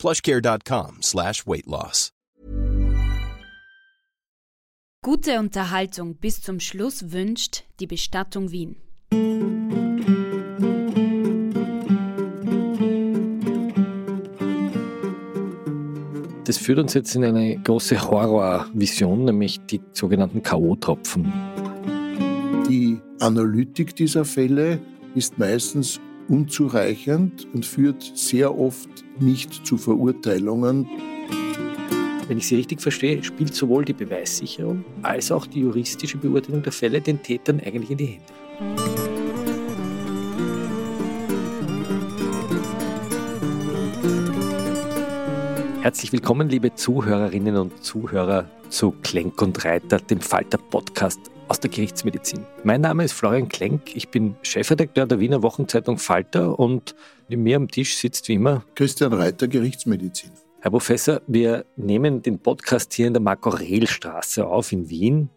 plushcare.com 0.00 1.02
slash 1.02 1.46
weight 1.46 1.66
loss. 1.66 2.10
Gute 5.02 5.38
Unterhaltung 5.38 6.16
bis 6.16 6.42
zum 6.42 6.60
Schluss 6.60 7.10
wünscht 7.12 7.64
die 7.80 7.86
Bestattung 7.86 8.50
Wien. 8.50 8.76
Das 16.44 16.58
führt 16.58 16.80
uns 16.80 16.94
jetzt 16.94 17.14
in 17.14 17.24
eine 17.24 17.56
große 17.58 18.10
Horrorvision, 18.10 19.24
nämlich 19.24 19.60
die 19.66 19.80
sogenannten 19.92 20.42
K.O.-Tropfen. 20.42 21.32
Die 22.68 22.98
Analytik 23.20 23.96
dieser 23.96 24.24
Fälle 24.24 24.80
ist 25.14 25.38
meistens 25.38 26.00
unzureichend 26.30 27.46
und 27.52 27.66
führt 27.66 28.02
sehr 28.14 28.56
oft 28.56 28.88
nicht 29.18 29.66
zu 29.66 29.76
Verurteilungen. 29.76 30.88
Wenn 32.28 32.38
ich 32.38 32.46
Sie 32.46 32.54
richtig 32.54 32.80
verstehe, 32.80 33.22
spielt 33.24 33.54
sowohl 33.54 33.84
die 33.84 33.92
Beweissicherung 33.92 34.84
als 35.02 35.32
auch 35.32 35.46
die 35.46 35.60
juristische 35.60 36.16
Beurteilung 36.16 36.62
der 36.62 36.72
Fälle 36.72 37.00
den 37.00 37.20
Tätern 37.20 37.60
eigentlich 37.60 37.90
in 37.90 37.98
die 37.98 38.06
Hände. 38.06 38.24
Herzlich 45.82 46.12
willkommen, 46.12 46.48
liebe 46.48 46.74
Zuhörerinnen 46.74 47.56
und 47.56 47.82
Zuhörer 47.82 48.48
zu 48.68 48.94
Klenk 49.02 49.42
und 49.42 49.64
Reiter, 49.64 49.98
dem 49.98 50.20
Falter-Podcast 50.20 51.18
aus 51.50 51.58
der 51.58 51.68
Gerichtsmedizin. 51.68 52.46
Mein 52.62 52.80
Name 52.80 53.02
ist 53.02 53.12
Florian 53.12 53.48
Klenk, 53.48 53.96
ich 53.96 54.08
bin 54.08 54.36
Chefredakteur 54.42 55.04
der 55.06 55.18
Wiener 55.18 55.42
Wochenzeitung 55.42 55.98
Falter 55.98 56.56
und 56.56 56.94
neben 57.28 57.42
mir 57.42 57.56
am 57.56 57.66
Tisch 57.66 57.96
sitzt 57.96 58.28
wie 58.28 58.34
immer 58.34 58.64
Christian 58.76 59.12
Reiter, 59.12 59.48
Gerichtsmedizin. 59.48 60.30
Herr 60.60 60.70
Professor, 60.70 61.20
wir 61.26 61.66
nehmen 61.74 62.22
den 62.22 62.38
Podcast 62.38 62.94
hier 62.94 63.08
in 63.08 63.14
der 63.14 63.20
Mark-Aurel-Straße 63.20 64.46
auf 64.46 64.70
in 64.70 64.88
Wien 64.88 65.28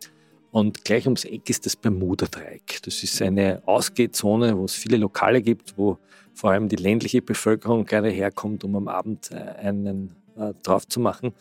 und 0.52 0.86
gleich 0.86 1.06
ums 1.06 1.26
Eck 1.26 1.50
ist 1.50 1.66
das 1.66 1.76
Bermuda-Dreieck. 1.76 2.84
Das 2.84 3.02
ist 3.02 3.20
eine 3.20 3.64
Ausgehzone, 3.66 4.56
wo 4.56 4.66
es 4.66 4.76
viele 4.76 4.98
Lokale 4.98 5.42
gibt, 5.42 5.80
wo 5.80 5.98
vor 6.36 6.52
allem 6.52 6.70
die 6.70 6.76
ländliche 6.76 7.24
Bevölkerung 7.24 7.86
gerne 7.86 8.10
herkommt, 8.10 8.64
um 8.64 8.76
am 8.76 8.88
Abend 8.88 9.32
äh, 9.32 9.38
einen 9.38 10.14
äh, 10.38 10.54
drauf 10.62 10.88
zu 10.88 11.00
machen. 11.00 11.34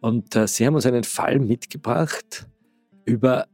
Und 0.00 0.36
äh, 0.36 0.46
Sie 0.46 0.66
haben 0.66 0.74
uns 0.74 0.84
einen 0.84 1.04
Fall 1.04 1.38
mitgebracht 1.38 2.46
über 3.06 3.46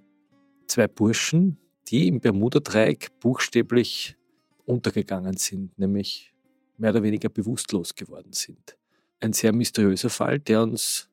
zwei 0.67 0.89
Burschen, 0.89 1.59
die 1.89 2.09
im 2.09 2.21
Bermuda-Dreieck 2.21 3.19
buchstäblich 3.21 4.17
untergegangen 4.65 5.37
sind, 5.37 5.79
nämlich 5.79 6.33
mehr 6.79 6.91
oder 6.91 7.03
weniger 7.03 7.29
bewusstlos 7.29 7.95
geworden 7.95 8.33
sind. 8.33 8.77
Ein 9.21 9.33
sehr 9.33 9.53
mysteriöser 9.53 10.11
Fall, 10.11 10.39
der 10.41 10.63
uns 10.63 11.09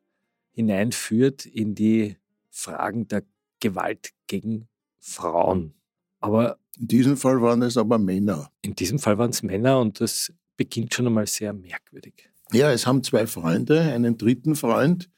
hineinführt 0.51 1.45
in 1.45 1.75
die 1.75 2.17
Fragen 2.49 3.07
der 3.07 3.23
Gewalt 3.59 4.09
gegen 4.27 4.67
Frauen. 4.99 5.73
Aber 6.19 6.57
In 6.79 6.87
diesem 6.87 7.17
Fall 7.17 7.41
waren 7.41 7.61
es 7.61 7.77
aber 7.77 7.97
Männer. 7.97 8.51
in 8.61 8.75
diesem 8.75 8.99
Fall 8.99 9.17
waren 9.17 9.29
es 9.31 9.43
Männer 9.43 9.79
und 9.79 9.99
das 9.99 10.33
beginnt 10.57 10.93
schon 10.93 11.07
einmal 11.07 11.27
sehr 11.27 11.53
merkwürdig. 11.53 12.29
Ja, 12.51 12.71
es 12.71 12.85
haben 12.85 13.03
zwei 13.03 13.25
Freunde, 13.27 13.81
einen 13.81 14.17
dritten 14.17 14.55
Freund 14.55 15.09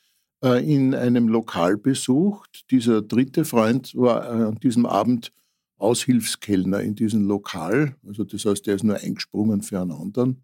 in 0.53 0.93
einem 0.93 1.27
Lokal 1.27 1.77
besucht. 1.77 2.65
Dieser 2.71 3.01
dritte 3.01 3.45
Freund 3.45 3.95
war 3.95 4.25
äh, 4.25 4.43
an 4.45 4.55
diesem 4.55 4.85
Abend 4.85 5.31
Aushilfskellner 5.77 6.81
in 6.81 6.95
diesem 6.95 7.25
Lokal. 7.27 7.95
Also 8.07 8.23
das 8.23 8.45
heißt, 8.45 8.67
er 8.67 8.75
ist 8.75 8.83
nur 8.83 8.97
eingesprungen 8.97 9.61
für 9.61 9.81
einen 9.81 9.91
anderen. 9.91 10.43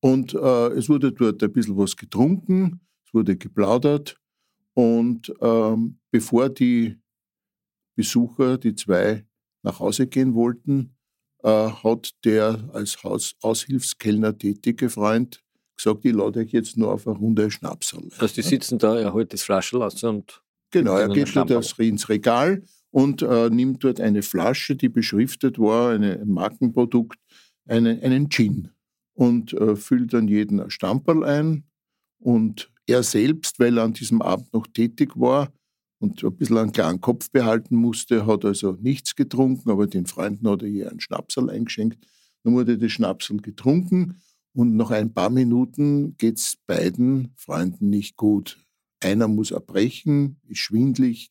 Und 0.00 0.34
äh, 0.34 0.68
es 0.68 0.88
wurde 0.88 1.12
dort 1.12 1.42
ein 1.42 1.52
bisschen 1.52 1.76
was 1.76 1.96
getrunken, 1.96 2.80
es 3.06 3.14
wurde 3.14 3.36
geplaudert. 3.36 4.16
Und 4.74 5.32
ähm, 5.40 5.98
bevor 6.10 6.48
die 6.48 6.96
Besucher, 7.96 8.56
die 8.56 8.74
zwei, 8.74 9.26
nach 9.62 9.78
Hause 9.78 10.06
gehen 10.06 10.34
wollten, 10.34 10.96
äh, 11.42 11.48
hat 11.48 12.12
der 12.24 12.70
als 12.72 13.02
Haus 13.04 13.34
Aushilfskellner 13.42 14.36
tätige 14.36 14.88
Freund 14.88 15.42
gesagt, 15.82 16.04
ich 16.04 16.12
lade 16.12 16.40
euch 16.40 16.52
jetzt 16.52 16.76
nur 16.76 16.92
auf 16.92 17.06
eine 17.06 17.16
Runde 17.16 17.50
Schnapsal. 17.50 18.02
Also 18.18 18.34
die 18.34 18.42
sitzen 18.42 18.78
da, 18.78 18.98
er 18.98 19.12
holt 19.12 19.32
das 19.32 19.42
Flaschel 19.42 19.82
aus 19.82 20.02
und 20.04 20.42
Genau, 20.72 20.96
er 20.96 21.08
geht 21.08 21.28
aufs- 21.36 21.78
ins 21.78 22.08
Regal 22.08 22.62
und 22.90 23.22
äh, 23.22 23.50
nimmt 23.50 23.82
dort 23.82 24.00
eine 24.00 24.22
Flasche, 24.22 24.76
die 24.76 24.88
beschriftet 24.88 25.58
war, 25.58 25.90
eine, 25.92 26.20
ein 26.20 26.28
Markenprodukt, 26.28 27.18
eine, 27.66 28.00
einen 28.02 28.30
Gin 28.30 28.68
und 29.14 29.52
äh, 29.54 29.74
füllt 29.74 30.12
dann 30.12 30.28
jeden 30.28 30.60
ein 30.60 30.70
Stamperl 30.70 31.24
ein. 31.24 31.64
Und 32.20 32.70
er 32.86 33.02
selbst, 33.02 33.58
weil 33.58 33.78
er 33.78 33.84
an 33.84 33.94
diesem 33.94 34.22
Abend 34.22 34.52
noch 34.52 34.66
tätig 34.68 35.12
war 35.16 35.52
und 35.98 36.22
ein 36.22 36.36
bisschen 36.36 36.58
einen 36.58 36.72
klaren 36.72 37.00
Kopf 37.00 37.30
behalten 37.30 37.74
musste, 37.74 38.26
hat 38.26 38.44
also 38.44 38.76
nichts 38.80 39.16
getrunken, 39.16 39.70
aber 39.70 39.86
den 39.86 40.06
Freunden 40.06 40.48
hat 40.48 40.62
er 40.62 40.68
hier 40.68 40.90
einen 40.90 41.00
Schnapsal 41.00 41.50
eingeschenkt. 41.50 42.06
Dann 42.44 42.54
wurde 42.54 42.78
das 42.78 42.92
Schnapsal 42.92 43.38
getrunken 43.38 44.20
und 44.52 44.76
nach 44.76 44.90
ein 44.90 45.12
paar 45.12 45.30
Minuten 45.30 46.16
geht 46.16 46.38
es 46.38 46.56
beiden 46.66 47.32
Freunden 47.36 47.90
nicht 47.90 48.16
gut. 48.16 48.58
Einer 49.00 49.28
muss 49.28 49.50
erbrechen, 49.50 50.40
ist 50.48 50.58
schwindlig, 50.58 51.30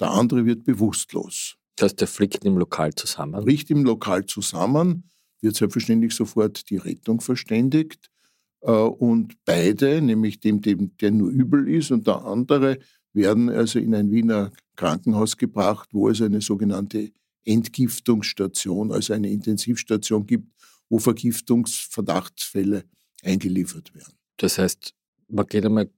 der 0.00 0.10
andere 0.10 0.44
wird 0.44 0.64
bewusstlos. 0.64 1.56
das 1.76 1.90
heißt, 1.90 2.00
der 2.00 2.08
fliegt 2.08 2.44
im 2.44 2.56
Lokal 2.56 2.94
zusammen. 2.94 3.44
Bricht 3.44 3.70
im 3.70 3.84
Lokal 3.84 4.26
zusammen, 4.26 5.04
wird 5.40 5.56
selbstverständlich 5.56 6.14
sofort 6.14 6.68
die 6.70 6.76
Rettung 6.76 7.20
verständigt 7.20 8.10
äh, 8.60 8.70
und 8.70 9.36
beide, 9.44 10.00
nämlich 10.00 10.40
dem, 10.40 10.60
dem, 10.60 10.96
der 10.98 11.10
nur 11.10 11.30
übel 11.30 11.68
ist 11.68 11.90
und 11.90 12.06
der 12.06 12.24
andere, 12.24 12.78
werden 13.12 13.48
also 13.48 13.78
in 13.78 13.94
ein 13.94 14.10
Wiener 14.10 14.52
Krankenhaus 14.76 15.36
gebracht, 15.36 15.88
wo 15.92 16.08
es 16.08 16.20
eine 16.20 16.40
sogenannte 16.40 17.10
Entgiftungsstation, 17.44 18.92
also 18.92 19.14
eine 19.14 19.30
Intensivstation 19.30 20.26
gibt, 20.26 20.52
wo 20.88 20.98
Vergiftungsverdachtsfälle 20.98 22.84
eingeliefert 23.22 23.94
werden. 23.94 24.14
Das 24.36 24.58
heißt, 24.58 24.94
man 25.28 25.46
geht 25.46 25.64
einmal 25.64 25.90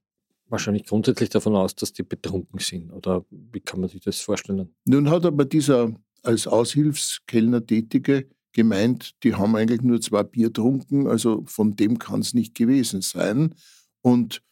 wahrscheinlich 0.47 0.85
grundsätzlich 0.85 1.29
davon 1.29 1.55
aus, 1.55 1.75
dass 1.75 1.93
die 1.93 2.03
betrunken 2.03 2.59
sind. 2.59 2.91
Oder 2.91 3.25
wie 3.29 3.61
kann 3.61 3.79
man 3.79 3.89
sich 3.89 4.01
das 4.01 4.19
vorstellen? 4.19 4.73
Nun 4.85 5.09
hat 5.09 5.25
aber 5.25 5.45
dieser 5.45 5.93
als 6.23 6.45
Aushilfskellner 6.45 7.65
Tätige 7.65 8.27
gemeint, 8.51 9.11
die 9.23 9.35
haben 9.35 9.55
eigentlich 9.55 9.81
nur 9.81 10.01
zwei 10.01 10.23
Bier 10.23 10.47
getrunken, 10.47 11.07
also 11.07 11.43
von 11.45 11.75
dem 11.75 11.97
kann 11.97 12.19
es 12.19 12.33
nicht 12.33 12.53
gewesen 12.53 13.01
sein. 13.01 13.55
Und 14.01 14.43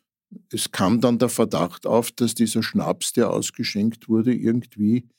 es 0.51 0.71
kam 0.71 1.01
dann 1.01 1.19
der 1.19 1.29
Verdacht 1.29 1.85
auf, 1.85 2.11
dass 2.11 2.33
dieser 2.33 2.63
Schnaps, 2.63 3.13
der 3.13 3.31
ausgeschenkt 3.31 4.07
wurde, 4.07 4.33
irgendwie 4.33 5.09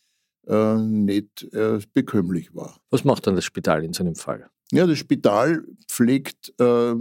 äh, 0.47 0.76
nicht 0.76 1.53
äh, 1.53 1.80
bekömmlich 1.92 2.54
war. 2.54 2.80
Was 2.91 3.04
macht 3.04 3.26
dann 3.26 3.36
das 3.36 3.44
Spital 3.44 3.84
in 3.84 3.92
so 3.92 4.03
einem 4.03 4.14
Fall? 4.14 4.48
Ja, 4.72 4.86
das 4.86 4.98
Spital 4.98 5.64
pflegt 5.88 6.53
äh, 6.60 6.94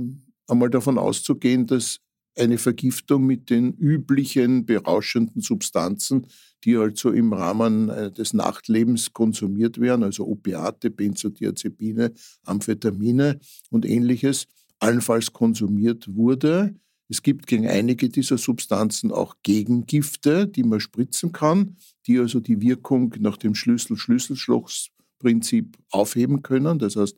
einmal 0.48 0.70
davon 0.70 0.98
auszugehen, 0.98 1.68
dass 1.68 2.00
eine 2.38 2.58
Vergiftung 2.58 3.26
mit 3.26 3.50
den 3.50 3.74
üblichen 3.74 4.66
berauschenden 4.66 5.42
Substanzen, 5.42 6.28
die 6.64 6.78
halt 6.78 6.98
so 6.98 7.12
im 7.12 7.34
Rahmen 7.34 7.90
äh, 7.90 8.12
des 8.12 8.34
Nachtlebens 8.34 9.14
konsumiert 9.14 9.80
werden, 9.80 10.04
also 10.04 10.26
Opiate, 10.26 10.90
Benzodiazepine, 10.90 12.12
Amphetamine 12.44 13.40
und 13.70 13.86
ähnliches, 13.86 14.48
allenfalls 14.80 15.32
konsumiert 15.32 16.16
wurde. 16.16 16.76
Es 17.08 17.22
gibt 17.22 17.48
gegen 17.48 17.68
einige 17.68 18.10
dieser 18.10 18.38
Substanzen 18.38 19.12
auch 19.12 19.36
Gegengifte, 19.44 20.48
die 20.48 20.64
man 20.64 20.80
spritzen 20.80 21.32
kann, 21.32 21.76
die 22.08 22.20
also 22.20 22.40
die 22.40 22.62
Wirkung 22.62 23.14
nach 23.20 23.38
dem 23.38 23.56
Schlüssel-Schlüsselschloss-Prinzip 23.56 25.78
aufheben 25.92 26.44
können. 26.44 26.80
Das 26.80 26.96
heißt, 26.96 27.18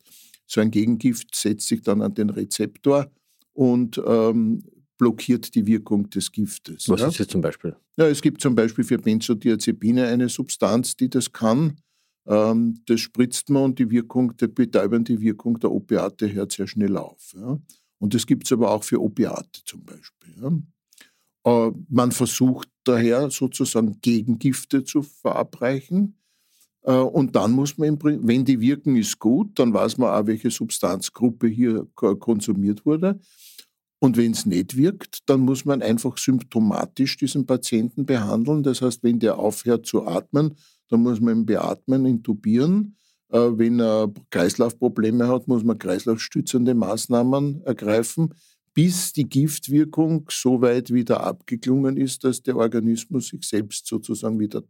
so 0.51 0.59
ein 0.59 0.69
Gegengift 0.69 1.33
setzt 1.33 1.67
sich 1.67 1.81
dann 1.81 2.01
an 2.01 2.13
den 2.13 2.29
Rezeptor 2.29 3.09
und 3.53 4.01
ähm, 4.05 4.63
blockiert 4.97 5.55
die 5.55 5.65
Wirkung 5.65 6.09
des 6.09 6.31
Giftes. 6.31 6.89
Was 6.89 7.01
ja? 7.01 7.07
ist 7.07 7.19
jetzt 7.19 7.31
zum 7.31 7.41
Beispiel? 7.41 7.75
Ja, 7.97 8.07
es 8.07 8.21
gibt 8.21 8.41
zum 8.41 8.53
Beispiel 8.53 8.83
für 8.83 8.97
Benzodiazepine 8.97 10.07
eine 10.07 10.27
Substanz, 10.27 10.95
die 10.97 11.09
das 11.09 11.31
kann. 11.31 11.79
Ähm, 12.27 12.81
das 12.85 12.99
spritzt 12.99 13.49
man 13.49 13.63
und 13.63 13.79
die 13.79 13.89
Wirkung, 13.89 14.35
die 14.35 14.47
betäubende 14.47 15.19
Wirkung 15.21 15.57
der 15.59 15.71
Opiate 15.71 16.31
hört 16.31 16.51
sehr 16.51 16.67
schnell 16.67 16.97
auf. 16.97 17.33
Ja? 17.33 17.57
Und 17.99 18.13
das 18.13 18.27
gibt 18.27 18.45
es 18.45 18.51
aber 18.51 18.71
auch 18.71 18.83
für 18.83 19.01
Opiate 19.01 19.63
zum 19.63 19.85
Beispiel. 19.85 20.35
Ja? 20.41 21.67
Äh, 21.67 21.71
man 21.87 22.11
versucht 22.11 22.67
daher 22.83 23.31
sozusagen 23.31 23.99
Gegengifte 24.01 24.83
zu 24.83 25.01
verabreichen. 25.01 26.20
Äh, 26.83 26.93
und 26.93 27.35
dann 27.35 27.51
muss 27.51 27.77
man, 27.77 27.97
wenn 28.01 28.45
die 28.45 28.59
wirken, 28.59 28.95
ist 28.95 29.19
gut, 29.19 29.57
dann 29.59 29.73
weiß 29.73 29.97
man 29.97 30.09
auch, 30.09 30.27
welche 30.27 30.51
Substanzgruppe 30.51 31.47
hier 31.47 31.87
konsumiert 31.95 32.85
wurde. 32.85 33.19
Und 33.99 34.17
wenn 34.17 34.31
es 34.31 34.47
nicht 34.47 34.75
wirkt, 34.77 35.29
dann 35.29 35.41
muss 35.41 35.63
man 35.63 35.83
einfach 35.83 36.17
symptomatisch 36.17 37.17
diesen 37.17 37.45
Patienten 37.45 38.05
behandeln. 38.05 38.63
Das 38.63 38.81
heißt, 38.81 39.03
wenn 39.03 39.19
der 39.19 39.37
aufhört 39.37 39.85
zu 39.85 40.07
atmen, 40.07 40.55
dann 40.89 41.03
muss 41.03 41.21
man 41.21 41.39
ihn 41.39 41.45
beatmen, 41.45 42.05
intubieren. 42.05 42.95
Äh, 43.29 43.37
wenn 43.57 43.79
er 43.79 44.11
Kreislaufprobleme 44.31 45.27
hat, 45.27 45.47
muss 45.47 45.63
man 45.63 45.77
kreislaufstützende 45.77 46.73
Maßnahmen 46.73 47.61
ergreifen, 47.63 48.33
bis 48.73 49.13
die 49.13 49.29
Giftwirkung 49.29 50.25
so 50.31 50.61
weit 50.61 50.91
wieder 50.91 51.23
abgeklungen 51.23 51.97
ist, 51.97 52.23
dass 52.23 52.41
der 52.41 52.57
Organismus 52.57 53.27
sich 53.27 53.43
selbst 53.43 53.85
sozusagen 53.85 54.39
wieder 54.39 54.63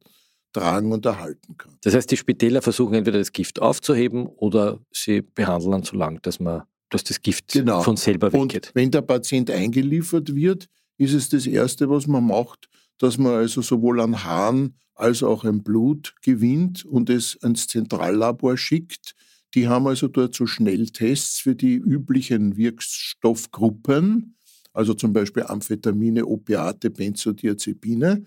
tragen 0.53 0.91
und 0.91 1.05
erhalten 1.05 1.57
kann. 1.57 1.77
Das 1.81 1.93
heißt, 1.93 2.11
die 2.11 2.17
Spitäler 2.17 2.61
versuchen 2.61 2.93
entweder 2.93 3.19
das 3.19 3.31
Gift 3.31 3.61
aufzuheben 3.61 4.27
oder 4.27 4.79
sie 4.91 5.21
behandeln 5.21 5.71
dann 5.71 5.83
so 5.83 5.95
lange, 5.95 6.19
dass, 6.21 6.39
man, 6.39 6.63
dass 6.89 7.03
das 7.03 7.21
Gift 7.21 7.53
genau. 7.53 7.81
von 7.81 7.97
selber 7.97 8.31
weggeht. 8.31 8.67
Und 8.67 8.75
wenn 8.75 8.91
der 8.91 9.01
Patient 9.01 9.49
eingeliefert 9.49 10.35
wird, 10.35 10.67
ist 10.97 11.13
es 11.13 11.29
das 11.29 11.47
Erste, 11.47 11.89
was 11.89 12.07
man 12.07 12.25
macht, 12.25 12.69
dass 12.97 13.17
man 13.17 13.33
also 13.33 13.61
sowohl 13.61 14.01
an 14.01 14.23
Haaren 14.23 14.75
als 14.93 15.23
auch 15.23 15.43
ein 15.43 15.63
Blut 15.63 16.13
gewinnt 16.21 16.85
und 16.85 17.09
es 17.09 17.37
ans 17.41 17.67
Zentrallabor 17.67 18.57
schickt. 18.57 19.15
Die 19.55 19.67
haben 19.67 19.87
also 19.87 20.07
dort 20.07 20.35
so 20.35 20.45
Schnelltests 20.45 21.39
für 21.39 21.55
die 21.55 21.75
üblichen 21.75 22.55
Wirkstoffgruppen, 22.55 24.35
also 24.73 24.93
zum 24.93 25.11
Beispiel 25.11 25.43
Amphetamine, 25.43 26.25
Opiate, 26.25 26.89
Benzodiazepine. 26.91 28.23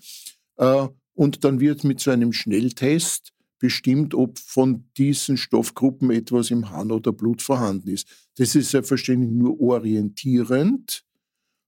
Und 1.15 1.45
dann 1.45 1.61
wird 1.61 1.85
mit 1.85 2.01
so 2.01 2.11
einem 2.11 2.33
Schnelltest 2.33 3.33
bestimmt, 3.59 4.15
ob 4.15 4.39
von 4.39 4.85
diesen 4.97 5.37
Stoffgruppen 5.37 6.11
etwas 6.11 6.51
im 6.51 6.71
Harn 6.71 6.91
oder 6.91 7.13
Blut 7.13 7.41
vorhanden 7.41 7.89
ist. 7.89 8.07
Das 8.37 8.55
ist 8.55 8.71
selbstverständlich 8.71 9.31
nur 9.31 9.59
orientierend 9.61 11.05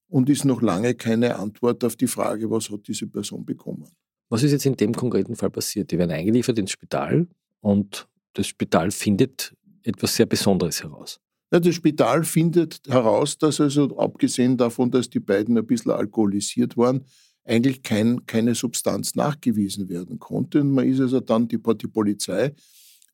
und 0.08 0.28
ist 0.28 0.44
noch 0.44 0.60
lange 0.62 0.94
keine 0.94 1.36
Antwort 1.36 1.84
auf 1.84 1.96
die 1.96 2.06
Frage, 2.06 2.50
was 2.50 2.70
hat 2.70 2.86
diese 2.88 3.06
Person 3.06 3.44
bekommen. 3.44 3.88
Was 4.28 4.42
ist 4.42 4.52
jetzt 4.52 4.66
in 4.66 4.76
dem 4.76 4.92
konkreten 4.92 5.36
Fall 5.36 5.50
passiert? 5.50 5.90
Die 5.90 5.98
werden 5.98 6.10
eingeliefert 6.10 6.58
ins 6.58 6.72
Spital 6.72 7.28
und 7.60 8.08
das 8.34 8.48
Spital 8.48 8.90
findet 8.90 9.54
etwas 9.82 10.16
sehr 10.16 10.26
Besonderes 10.26 10.82
heraus. 10.82 11.20
Ja, 11.52 11.60
das 11.60 11.76
Spital 11.76 12.24
findet 12.24 12.80
heraus, 12.88 13.38
dass 13.38 13.60
also 13.60 13.96
abgesehen 13.98 14.56
davon, 14.56 14.90
dass 14.90 15.08
die 15.08 15.20
beiden 15.20 15.56
ein 15.56 15.66
bisschen 15.66 15.92
alkoholisiert 15.92 16.76
waren, 16.76 17.04
eigentlich 17.46 17.82
kein, 17.82 18.26
keine 18.26 18.54
Substanz 18.54 19.14
nachgewiesen 19.14 19.88
werden 19.88 20.18
konnte. 20.18 20.60
Und 20.60 20.72
man 20.72 20.86
ist 20.86 21.00
also 21.00 21.20
dann 21.20 21.48
die, 21.48 21.58
die 21.58 21.86
Polizei, 21.86 22.52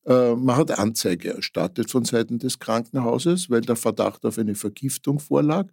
äh, 0.06 0.34
man 0.34 0.56
hat 0.56 0.76
Anzeige 0.78 1.34
erstattet 1.34 1.90
von 1.90 2.04
Seiten 2.04 2.38
des 2.38 2.58
Krankenhauses, 2.58 3.50
weil 3.50 3.60
der 3.60 3.76
Verdacht 3.76 4.24
auf 4.24 4.38
eine 4.38 4.54
Vergiftung 4.54 5.20
vorlag, 5.20 5.68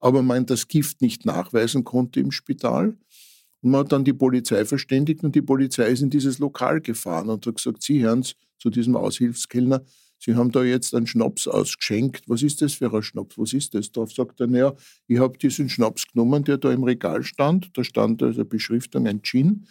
aber 0.00 0.22
man 0.22 0.46
das 0.46 0.68
Gift 0.68 1.02
nicht 1.02 1.26
nachweisen 1.26 1.84
konnte 1.84 2.20
im 2.20 2.30
Spital. 2.30 2.96
Und 3.62 3.70
man 3.70 3.80
hat 3.80 3.92
dann 3.92 4.04
die 4.04 4.12
Polizei 4.12 4.64
verständigt 4.64 5.24
und 5.24 5.34
die 5.34 5.42
Polizei 5.42 5.88
ist 5.88 6.02
in 6.02 6.10
dieses 6.10 6.38
Lokal 6.38 6.80
gefahren 6.80 7.28
und 7.28 7.46
hat 7.46 7.56
gesagt, 7.56 7.82
Sie 7.82 8.02
hören 8.02 8.24
zu 8.58 8.70
diesem 8.70 8.96
Aushilfskellner, 8.96 9.82
Sie 10.18 10.34
haben 10.34 10.52
da 10.52 10.64
jetzt 10.64 10.94
einen 10.94 11.06
Schnaps 11.06 11.46
ausgeschenkt. 11.46 12.28
Was 12.28 12.42
ist 12.42 12.62
das 12.62 12.74
für 12.74 12.92
ein 12.92 13.02
Schnaps? 13.02 13.36
Was 13.36 13.52
ist 13.52 13.74
das? 13.74 13.92
Da 13.92 14.06
sagt 14.06 14.40
er, 14.40 14.46
naja, 14.46 14.74
ich 15.06 15.18
habe 15.18 15.36
diesen 15.36 15.68
Schnaps 15.68 16.06
genommen, 16.06 16.44
der 16.44 16.56
da 16.56 16.72
im 16.72 16.84
Regal 16.84 17.22
stand. 17.22 17.76
Da 17.76 17.84
stand 17.84 18.22
also 18.22 18.44
Beschriftung, 18.44 19.06
ein 19.06 19.22
Gin. 19.22 19.66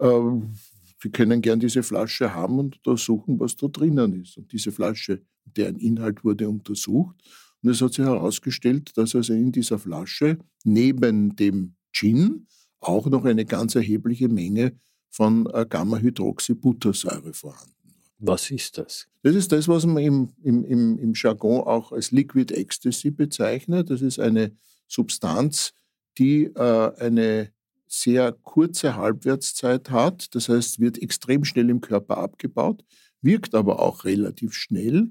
Ähm, 0.00 0.54
Sie 1.02 1.10
können 1.10 1.42
gern 1.42 1.60
diese 1.60 1.82
Flasche 1.82 2.34
haben 2.34 2.58
und 2.58 2.76
untersuchen, 2.78 3.38
was 3.38 3.56
da 3.56 3.68
drinnen 3.68 4.22
ist. 4.22 4.38
Und 4.38 4.50
diese 4.52 4.72
Flasche, 4.72 5.22
deren 5.44 5.76
Inhalt 5.76 6.24
wurde 6.24 6.48
untersucht. 6.48 7.16
Und 7.62 7.70
es 7.70 7.80
hat 7.80 7.92
sich 7.94 8.04
herausgestellt, 8.04 8.90
dass 8.96 9.14
also 9.14 9.32
in 9.32 9.52
dieser 9.52 9.78
Flasche 9.78 10.38
neben 10.64 11.36
dem 11.36 11.76
Gin 11.92 12.46
auch 12.80 13.06
noch 13.06 13.24
eine 13.24 13.44
ganz 13.44 13.74
erhebliche 13.74 14.28
Menge 14.28 14.78
von 15.10 15.46
äh, 15.52 15.66
Gamma-Hydroxybuttersäure 15.68 17.32
vorhanden. 17.32 17.75
Was 18.18 18.50
ist 18.50 18.78
das? 18.78 19.06
Das 19.22 19.34
ist 19.34 19.52
das, 19.52 19.68
was 19.68 19.84
man 19.84 20.02
im, 20.02 20.28
im, 20.42 20.64
im, 20.64 20.98
im 20.98 21.12
Jargon 21.14 21.60
auch 21.60 21.92
als 21.92 22.12
Liquid 22.12 22.54
Ecstasy 22.54 23.10
bezeichnet. 23.10 23.90
Das 23.90 24.00
ist 24.00 24.18
eine 24.18 24.52
Substanz, 24.88 25.74
die 26.18 26.44
äh, 26.44 26.92
eine 26.98 27.50
sehr 27.86 28.32
kurze 28.32 28.96
Halbwertszeit 28.96 29.90
hat. 29.90 30.34
Das 30.34 30.48
heißt, 30.48 30.80
wird 30.80 31.00
extrem 31.02 31.44
schnell 31.44 31.70
im 31.70 31.80
Körper 31.80 32.18
abgebaut, 32.18 32.84
wirkt 33.20 33.54
aber 33.54 33.80
auch 33.80 34.04
relativ 34.04 34.54
schnell 34.54 35.10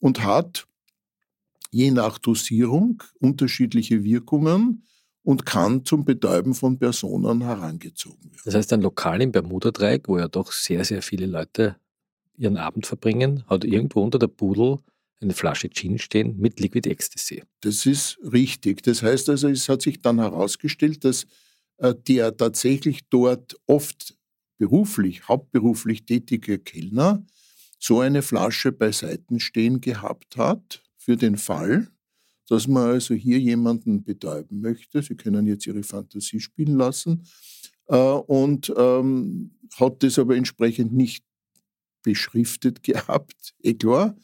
und 0.00 0.22
hat 0.24 0.66
je 1.70 1.90
nach 1.90 2.18
Dosierung 2.18 3.02
unterschiedliche 3.20 4.04
Wirkungen 4.04 4.84
und 5.22 5.44
kann 5.44 5.84
zum 5.84 6.04
Betäuben 6.04 6.54
von 6.54 6.78
Personen 6.78 7.42
herangezogen 7.42 8.30
werden. 8.30 8.42
Das 8.44 8.54
heißt, 8.54 8.72
ein 8.72 8.80
Lokal 8.80 9.20
im 9.20 9.32
Bermuda-Dreieck, 9.32 10.08
wo 10.08 10.18
ja 10.18 10.28
doch 10.28 10.52
sehr, 10.52 10.84
sehr 10.84 11.02
viele 11.02 11.26
Leute 11.26 11.76
ihren 12.38 12.56
Abend 12.56 12.86
verbringen, 12.86 13.44
hat 13.48 13.64
irgendwo 13.64 14.02
unter 14.02 14.18
der 14.18 14.28
Pudel 14.28 14.78
eine 15.20 15.34
Flasche 15.34 15.68
Gin 15.68 15.98
stehen 15.98 16.38
mit 16.38 16.60
Liquid 16.60 16.88
Ecstasy. 16.88 17.42
Das 17.60 17.86
ist 17.86 18.18
richtig. 18.32 18.82
Das 18.82 19.02
heißt 19.02 19.28
also, 19.28 19.48
es 19.48 19.68
hat 19.68 19.82
sich 19.82 20.00
dann 20.00 20.18
herausgestellt, 20.18 21.04
dass 21.04 21.26
äh, 21.78 21.94
der 22.06 22.36
tatsächlich 22.36 23.08
dort 23.08 23.56
oft 23.66 24.16
beruflich, 24.58 25.26
hauptberuflich 25.28 26.04
tätige 26.04 26.58
Kellner 26.58 27.24
so 27.78 28.00
eine 28.00 28.22
Flasche 28.22 28.72
beiseiten 28.72 29.40
stehen 29.40 29.80
gehabt 29.80 30.36
hat 30.36 30.82
für 30.96 31.16
den 31.16 31.36
Fall, 31.36 31.88
dass 32.48 32.66
man 32.66 32.90
also 32.90 33.14
hier 33.14 33.38
jemanden 33.38 34.02
betäuben 34.02 34.60
möchte. 34.60 35.02
Sie 35.02 35.16
können 35.16 35.46
jetzt 35.46 35.66
Ihre 35.66 35.82
Fantasie 35.82 36.40
spielen 36.40 36.76
lassen. 36.76 37.24
Äh, 37.86 37.96
und 37.96 38.72
ähm, 38.76 39.52
hat 39.76 40.02
das 40.02 40.18
aber 40.18 40.36
entsprechend 40.36 40.92
nicht 40.92 41.24
beschriftet 42.08 42.82
gehabt, 42.88 43.54
eh 43.62 43.74
klar. 43.74 44.16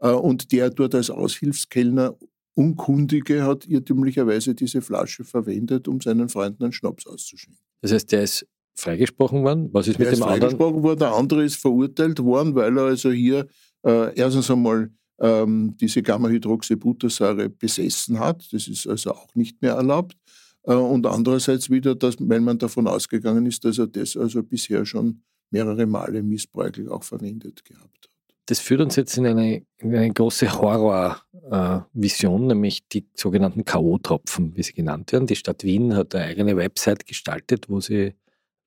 Äh, 0.00 0.10
und 0.10 0.52
der 0.52 0.70
dort 0.70 0.94
als 0.94 1.10
Aushilfskellner 1.10 2.16
Unkundige 2.54 3.44
hat 3.44 3.66
irrtümlicherweise 3.66 4.54
diese 4.54 4.82
Flasche 4.82 5.24
verwendet, 5.24 5.88
um 5.88 6.00
seinen 6.00 6.28
Freunden 6.28 6.64
einen 6.64 6.72
Schnaps 6.72 7.06
auszuschenken. 7.06 7.64
Das 7.80 7.92
heißt, 7.92 8.12
der 8.12 8.24
ist 8.24 8.46
freigesprochen 8.74 9.42
worden? 9.42 9.70
Was 9.72 9.88
ist 9.88 9.98
der 9.98 10.06
mit 10.06 10.16
dem 10.16 10.20
ist 10.20 10.26
freigesprochen 10.26 10.82
worden, 10.82 10.98
der 10.98 11.14
andere 11.14 11.44
ist 11.44 11.56
verurteilt 11.56 12.18
worden, 12.18 12.54
weil 12.54 12.76
er 12.76 12.84
also 12.84 13.10
hier 13.10 13.46
äh, 13.86 14.14
erstens 14.14 14.50
einmal 14.50 14.90
ähm, 15.20 15.76
diese 15.80 16.02
Gamma-Hydroxybuttersäure 16.02 17.48
besessen 17.48 18.18
hat. 18.18 18.46
Das 18.52 18.68
ist 18.68 18.86
also 18.86 19.12
auch 19.12 19.34
nicht 19.34 19.62
mehr 19.62 19.74
erlaubt. 19.74 20.16
Äh, 20.64 20.74
und 20.74 21.06
andererseits 21.06 21.70
wieder, 21.70 21.94
dass, 21.94 22.16
weil 22.18 22.40
man 22.40 22.58
davon 22.58 22.86
ausgegangen 22.86 23.46
ist, 23.46 23.64
dass 23.64 23.78
er 23.78 23.86
das 23.86 24.16
also 24.16 24.42
bisher 24.42 24.84
schon 24.84 25.22
mehrere 25.50 25.86
Male 25.86 26.22
missbräuchlich 26.22 26.88
auch 26.88 27.02
verwendet 27.02 27.64
gehabt 27.64 27.84
hat. 27.84 28.10
Das 28.46 28.58
führt 28.58 28.80
uns 28.80 28.96
jetzt 28.96 29.16
in 29.16 29.26
eine, 29.26 29.64
in 29.78 29.94
eine 29.94 30.12
große 30.12 30.52
Horrorvision, 30.52 32.42
äh, 32.42 32.46
nämlich 32.46 32.88
die 32.88 33.06
sogenannten 33.14 33.64
K.O.-Tropfen, 33.64 34.56
wie 34.56 34.62
sie 34.62 34.72
genannt 34.72 35.12
werden. 35.12 35.28
Die 35.28 35.36
Stadt 35.36 35.62
Wien 35.62 35.94
hat 35.94 36.14
eine 36.14 36.24
eigene 36.24 36.56
Website 36.56 37.06
gestaltet, 37.06 37.68
wo 37.68 37.80
sie 37.80 38.14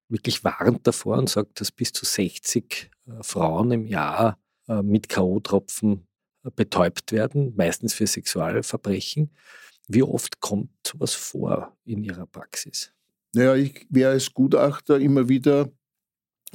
wirklich 0.08 0.44
warnt 0.44 0.88
davor 0.88 1.18
und 1.18 1.30
sagt, 1.30 1.60
dass 1.60 1.72
bis 1.72 1.92
zu 1.92 2.06
60 2.06 2.92
äh, 3.08 3.24
Frauen 3.24 3.72
im 3.72 3.86
Jahr 3.86 4.38
äh, 4.70 4.82
mit 4.82 5.10
K.O.-Tropfen 5.10 6.04
betäubt 6.56 7.12
werden, 7.12 7.54
meistens 7.56 7.94
für 7.94 8.08
Sexualverbrechen. 8.08 9.32
Wie 9.88 10.04
oft 10.04 10.40
kommt 10.40 10.72
sowas 10.86 11.14
vor 11.14 11.76
in 11.86 12.04
Ihrer 12.04 12.26
Praxis? 12.26 12.94
Naja, 13.34 13.56
ich 13.56 13.86
wäre 13.90 14.12
als 14.12 14.34
Gutachter 14.34 15.00
immer 15.00 15.28
wieder 15.28 15.70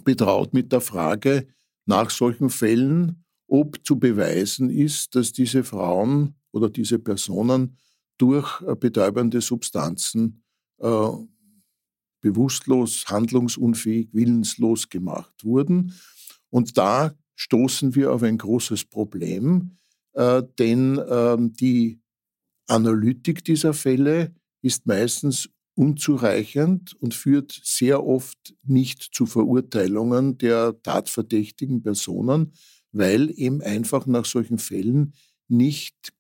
betraut 0.05 0.55
mit 0.55 0.73
der 0.73 0.81
Frage 0.81 1.47
nach 1.87 2.11
solchen 2.11 2.51
Fällen, 2.51 3.25
ob 3.47 3.85
zu 3.85 3.99
beweisen 3.99 4.71
ist, 4.71 5.15
dass 5.15 5.33
diese 5.33 5.65
Frauen 5.65 6.35
oder 6.53 6.69
diese 6.69 6.99
Personen 6.99 7.77
durch 8.19 8.61
äh, 8.63 8.75
betäubende 8.75 9.41
Substanzen 9.41 10.43
äh, 10.79 11.09
bewusstlos, 12.21 13.05
handlungsunfähig, 13.07 14.09
willenslos 14.13 14.89
gemacht 14.89 15.33
wurden. 15.45 15.95
Und 16.51 16.77
da 16.77 17.15
stoßen 17.37 17.95
wir 17.95 18.13
auf 18.13 18.23
ein 18.23 18.39
großes 18.39 18.85
Problem, 18.85 19.79
äh, 20.15 20.43
denn 20.59 20.99
äh, 20.99 21.37
die 21.39 22.01
Analytik 22.67 23.45
dieser 23.45 23.73
Fälle 23.73 24.35
ist 24.63 24.87
meistens 24.87 25.49
unzureichend 25.79 26.95
und 27.01 27.15
führt 27.15 27.61
sehr 27.63 28.05
oft 28.05 28.55
nicht 28.65 29.03
zu 29.13 29.27
Verurteilungen 29.27 30.37
der 30.37 30.75
tatverdächtigen 30.83 31.83
Personen, 31.83 32.53
weil 32.91 33.31
eben 33.39 33.63
einfach 33.63 34.07
nach 34.07 34.25
solchen 34.25 34.59
Fällen 34.59 35.15
nicht 35.47 36.13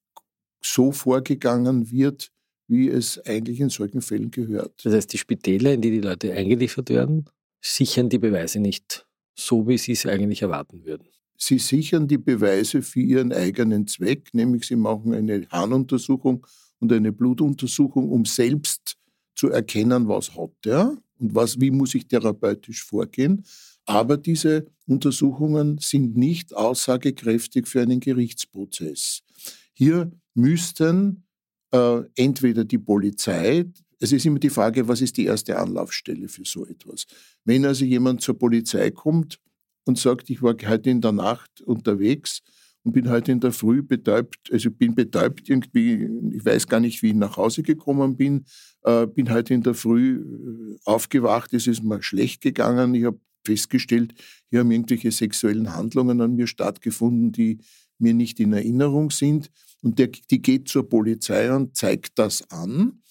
so 0.62 0.92
vorgegangen 0.92 1.90
wird, 1.90 2.30
wie 2.68 2.88
es 2.88 3.18
eigentlich 3.26 3.58
in 3.58 3.68
solchen 3.68 4.00
Fällen 4.00 4.30
gehört. 4.30 4.84
Das 4.84 4.94
heißt, 4.94 5.12
die 5.12 5.18
Spitäler, 5.18 5.72
in 5.72 5.80
die 5.80 5.90
die 5.90 6.00
Leute 6.00 6.32
eingeliefert 6.32 6.90
werden, 6.90 7.24
sichern 7.60 8.08
die 8.08 8.18
Beweise 8.18 8.60
nicht 8.60 9.06
so, 9.34 9.66
wie 9.66 9.78
sie 9.78 9.92
es 9.92 10.06
eigentlich 10.06 10.42
erwarten 10.42 10.84
würden. 10.84 11.08
Sie 11.36 11.58
sichern 11.58 12.06
die 12.06 12.18
Beweise 12.18 12.82
für 12.82 13.00
ihren 13.00 13.32
eigenen 13.32 13.88
Zweck, 13.88 14.28
nämlich 14.34 14.66
sie 14.66 14.76
machen 14.76 15.14
eine 15.14 15.48
Harnuntersuchung 15.50 16.46
und 16.78 16.92
eine 16.92 17.10
Blutuntersuchung, 17.10 18.08
um 18.10 18.24
selbst 18.24 18.97
zu 19.38 19.50
erkennen, 19.50 20.08
was 20.08 20.36
hat 20.36 20.50
der 20.64 20.98
und 21.18 21.34
was, 21.34 21.60
wie 21.60 21.70
muss 21.70 21.94
ich 21.94 22.08
therapeutisch 22.08 22.82
vorgehen. 22.82 23.44
Aber 23.86 24.16
diese 24.16 24.66
Untersuchungen 24.86 25.78
sind 25.78 26.16
nicht 26.16 26.54
aussagekräftig 26.54 27.68
für 27.68 27.80
einen 27.80 28.00
Gerichtsprozess. 28.00 29.22
Hier 29.72 30.10
müssten 30.34 31.24
äh, 31.70 32.00
entweder 32.16 32.64
die 32.64 32.78
Polizei, 32.78 33.64
es 34.00 34.10
ist 34.10 34.26
immer 34.26 34.40
die 34.40 34.50
Frage, 34.50 34.88
was 34.88 35.00
ist 35.00 35.16
die 35.16 35.26
erste 35.26 35.56
Anlaufstelle 35.56 36.28
für 36.28 36.44
so 36.44 36.66
etwas. 36.66 37.06
Wenn 37.44 37.64
also 37.64 37.84
jemand 37.84 38.20
zur 38.20 38.36
Polizei 38.36 38.90
kommt 38.90 39.38
und 39.84 39.98
sagt, 39.98 40.30
ich 40.30 40.42
war 40.42 40.56
heute 40.66 40.90
in 40.90 41.00
der 41.00 41.12
Nacht 41.12 41.60
unterwegs 41.60 42.42
und 42.84 42.92
bin 42.92 43.10
heute 43.10 43.32
in 43.32 43.40
der 43.40 43.52
Früh 43.52 43.82
betäubt, 43.82 44.50
also 44.52 44.70
bin 44.70 44.94
betäubt 44.94 45.48
irgendwie, 45.48 46.08
ich 46.32 46.44
weiß 46.44 46.66
gar 46.66 46.80
nicht, 46.80 47.02
wie 47.02 47.08
ich 47.08 47.14
nach 47.14 47.36
Hause 47.36 47.62
gekommen 47.62 48.16
bin, 48.16 48.44
äh, 48.82 49.06
bin 49.06 49.30
heute 49.30 49.54
in 49.54 49.62
der 49.62 49.74
Früh 49.74 50.22
äh, 50.22 50.78
aufgewacht, 50.84 51.52
es 51.52 51.66
ist 51.66 51.82
mir 51.82 52.02
schlecht 52.02 52.40
gegangen, 52.40 52.94
ich 52.94 53.04
habe 53.04 53.20
festgestellt, 53.44 54.14
hier 54.50 54.60
haben 54.60 54.70
irgendwelche 54.70 55.10
sexuellen 55.10 55.74
Handlungen 55.74 56.20
an 56.20 56.36
mir 56.36 56.46
stattgefunden, 56.46 57.32
die 57.32 57.58
mir 57.98 58.14
nicht 58.14 58.40
in 58.40 58.52
Erinnerung 58.52 59.10
sind. 59.10 59.50
Und 59.82 59.98
der, 59.98 60.08
die 60.08 60.42
geht 60.42 60.68
zur 60.68 60.88
Polizei 60.88 61.54
und 61.54 61.76
zeigt 61.76 62.18
das 62.18 62.50
an. 62.50 63.02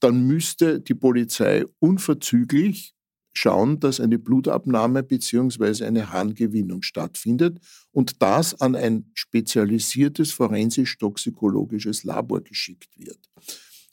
Dann 0.00 0.26
müsste 0.26 0.80
die 0.80 0.94
Polizei 0.94 1.64
unverzüglich 1.78 2.94
schauen, 3.38 3.80
dass 3.80 4.00
eine 4.00 4.18
Blutabnahme 4.18 5.02
bzw. 5.02 5.84
eine 5.84 6.12
Harngewinnung 6.12 6.82
stattfindet 6.82 7.58
und 7.92 8.20
das 8.20 8.60
an 8.60 8.74
ein 8.74 9.10
spezialisiertes 9.14 10.32
forensisch-toxikologisches 10.32 12.04
Labor 12.04 12.40
geschickt 12.40 12.98
wird. 12.98 13.18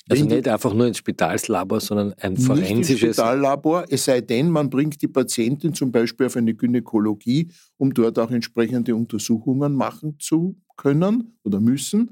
Also 0.08 0.26
nicht 0.26 0.48
einfach 0.48 0.74
nur 0.74 0.86
ins 0.86 0.98
Spitalslabor, 0.98 1.80
sondern 1.80 2.14
ein 2.14 2.38
forensisches. 2.38 2.78
Nicht 2.78 2.90
ins 3.04 3.16
Spitallabor, 3.16 3.86
es 3.90 4.06
sei 4.06 4.22
denn, 4.22 4.52
man 4.52 4.70
bringt 4.70 5.02
die 5.02 5.08
Patientin 5.08 5.74
zum 5.74 5.92
Beispiel 5.92 6.28
auf 6.28 6.36
eine 6.36 6.54
Gynäkologie, 6.54 7.50
um 7.78 7.92
dort 7.94 8.20
auch 8.20 8.30
entsprechende 8.30 8.96
Untersuchungen 8.96 9.74
machen 9.74 10.18
zu 10.20 10.62
können 10.78 11.38
oder 11.44 11.60
müssen. 11.60 12.12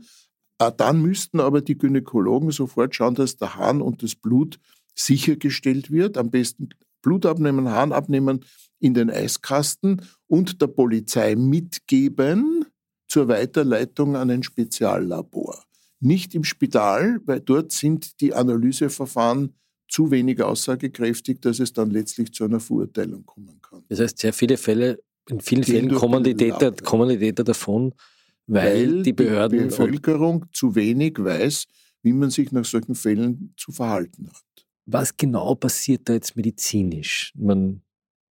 Äh, 0.58 0.72
dann 0.76 1.02
müssten 1.02 1.40
aber 1.40 1.62
die 1.62 1.78
Gynäkologen 1.78 2.50
sofort 2.52 2.96
schauen, 2.96 3.14
dass 3.14 3.38
der 3.38 3.56
Hahn 3.56 3.82
und 3.82 4.02
das 4.02 4.16
Blut 4.16 4.60
sichergestellt 4.96 5.92
wird. 5.92 6.18
Am 6.18 6.32
besten 6.32 6.70
Blut 7.04 7.28
abnehmen, 7.28 7.70
Hahn 7.70 7.92
abnehmen 7.92 8.44
in 8.80 8.96
den 8.96 9.12
Eiskasten 9.12 10.02
und 10.26 10.60
der 10.60 10.68
Polizei 10.68 11.36
mitgeben 11.36 12.66
zur 13.08 13.28
Weiterleitung 13.28 14.16
an 14.16 14.32
ein 14.32 14.42
Speziallabor. 14.42 15.64
Nicht 16.00 16.34
im 16.34 16.44
Spital, 16.44 17.22
weil 17.26 17.40
dort 17.40 17.72
sind 17.72 18.20
die 18.20 18.34
Analyseverfahren 18.34 19.54
zu 19.88 20.10
wenig 20.10 20.42
aussagekräftig, 20.42 21.40
dass 21.40 21.60
es 21.60 21.72
dann 21.72 21.92
letztlich 21.92 22.34
zu 22.34 22.46
einer 22.46 22.60
Verurteilung 22.60 23.26
kommen 23.26 23.62
kann. 23.62 23.84
Das 23.90 24.00
heißt, 24.00 24.18
sehr 24.18 24.34
viele 24.34 24.58
Fälle, 24.58 25.00
in 25.30 25.40
vielen 25.40 25.64
Fällen 25.64 25.94
kommen 25.94 26.24
die, 26.24 26.36
Täter, 26.36 26.72
kommen 26.72 27.10
die 27.10 27.20
Täter 27.20 27.44
davon, 27.44 27.94
weil, 28.48 28.66
weil 28.66 29.04
die 29.04 29.14
Behörden. 29.14 29.60
Die 29.60 29.66
Bevölkerung 29.66 30.46
zu 30.52 30.76
wenig 30.76 31.24
weiß, 31.24 31.66
wie 32.02 32.14
man 32.14 32.32
sich 32.32 32.52
nach 32.52 32.66
solchen 32.66 32.96
Fällen 32.96 33.54
zu 33.56 33.72
verhalten 33.72 34.28
hat. 34.28 34.53
Was 34.86 35.16
genau 35.16 35.56
passiert 35.56 36.10
da 36.10 36.14
jetzt 36.14 36.36
medizinisch? 36.36 37.32
Man 37.36 37.82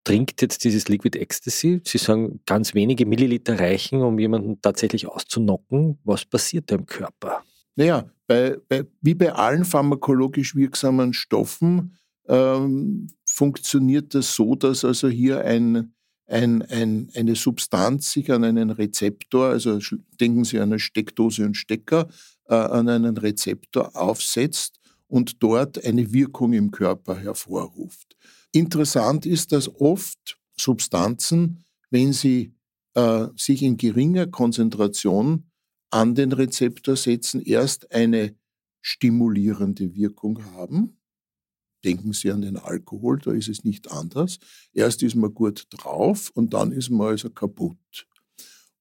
trinkt 0.04 0.42
jetzt 0.42 0.64
dieses 0.64 0.88
Liquid 0.88 1.18
Ecstasy. 1.18 1.80
Sie 1.84 1.98
sagen, 1.98 2.40
ganz 2.44 2.74
wenige 2.74 3.06
Milliliter 3.06 3.58
reichen, 3.58 4.02
um 4.02 4.18
jemanden 4.18 4.60
tatsächlich 4.60 5.06
auszunocken. 5.06 5.98
Was 6.04 6.24
passiert 6.26 6.70
da 6.70 6.76
im 6.76 6.86
Körper? 6.86 7.42
Naja, 7.76 8.10
bei, 8.26 8.58
bei, 8.68 8.84
wie 9.00 9.14
bei 9.14 9.32
allen 9.32 9.64
pharmakologisch 9.64 10.54
wirksamen 10.54 11.14
Stoffen 11.14 11.96
ähm, 12.28 13.08
funktioniert 13.24 14.14
das 14.14 14.34
so, 14.34 14.54
dass 14.54 14.84
also 14.84 15.08
hier 15.08 15.44
ein, 15.44 15.94
ein, 16.26 16.62
ein, 16.62 17.10
eine 17.14 17.34
Substanz 17.34 18.12
sich 18.12 18.30
an 18.30 18.44
einen 18.44 18.70
Rezeptor, 18.70 19.48
also 19.48 19.78
denken 20.20 20.44
Sie 20.44 20.58
an 20.58 20.70
eine 20.70 20.78
Steckdose 20.78 21.44
und 21.44 21.56
Stecker, 21.56 22.08
äh, 22.48 22.54
an 22.54 22.88
einen 22.88 23.16
Rezeptor 23.16 23.96
aufsetzt 23.96 24.78
und 25.14 25.44
dort 25.44 25.84
eine 25.84 26.12
Wirkung 26.12 26.52
im 26.54 26.72
Körper 26.72 27.16
hervorruft. 27.16 28.16
Interessant 28.50 29.26
ist, 29.26 29.52
dass 29.52 29.72
oft 29.80 30.40
Substanzen, 30.58 31.64
wenn 31.88 32.12
sie 32.12 32.52
äh, 32.94 33.28
sich 33.36 33.62
in 33.62 33.76
geringer 33.76 34.26
Konzentration 34.26 35.48
an 35.90 36.16
den 36.16 36.32
Rezeptor 36.32 36.96
setzen, 36.96 37.40
erst 37.40 37.92
eine 37.92 38.34
stimulierende 38.82 39.94
Wirkung 39.94 40.44
haben. 40.46 40.98
Denken 41.84 42.12
Sie 42.12 42.32
an 42.32 42.42
den 42.42 42.56
Alkohol, 42.56 43.20
da 43.20 43.30
ist 43.30 43.48
es 43.48 43.62
nicht 43.62 43.92
anders. 43.92 44.40
Erst 44.72 45.04
ist 45.04 45.14
man 45.14 45.32
gut 45.32 45.68
drauf 45.70 46.32
und 46.34 46.54
dann 46.54 46.72
ist 46.72 46.90
man 46.90 47.06
also 47.06 47.30
kaputt. 47.30 48.08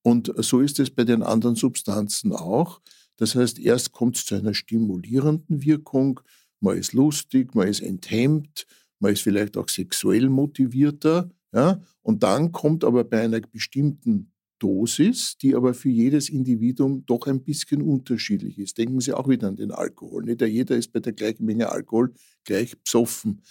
Und 0.01 0.33
so 0.37 0.61
ist 0.61 0.79
es 0.79 0.89
bei 0.89 1.03
den 1.03 1.21
anderen 1.21 1.55
Substanzen 1.55 2.33
auch. 2.33 2.81
Das 3.17 3.35
heißt, 3.35 3.59
erst 3.59 3.91
kommt 3.91 4.17
es 4.17 4.25
zu 4.25 4.35
einer 4.35 4.53
stimulierenden 4.53 5.63
Wirkung, 5.63 6.19
man 6.59 6.77
ist 6.77 6.93
lustig, 6.93 7.55
man 7.55 7.67
ist 7.67 7.81
enthemmt, 7.81 8.65
man 8.99 9.13
ist 9.13 9.21
vielleicht 9.21 9.57
auch 9.57 9.67
sexuell 9.67 10.29
motivierter. 10.29 11.29
Ja? 11.53 11.81
Und 12.01 12.23
dann 12.23 12.51
kommt 12.51 12.83
aber 12.83 13.03
bei 13.03 13.21
einer 13.21 13.41
bestimmten 13.41 14.31
Dosis, 14.59 15.37
die 15.37 15.55
aber 15.55 15.73
für 15.73 15.89
jedes 15.89 16.29
Individuum 16.29 17.05
doch 17.05 17.27
ein 17.27 17.43
bisschen 17.43 17.81
unterschiedlich 17.81 18.57
ist. 18.59 18.77
Denken 18.77 19.01
Sie 19.01 19.11
auch 19.11 19.27
wieder 19.27 19.49
an 19.49 19.57
den 19.57 19.71
Alkohol. 19.71 20.23
Nicht 20.23 20.41
jeder 20.41 20.77
ist 20.77 20.93
bei 20.93 21.01
der 21.01 21.11
gleichen 21.11 21.45
Menge 21.45 21.69
Alkohol 21.69 22.13
gleich 22.45 22.77
besoffen. 22.81 23.41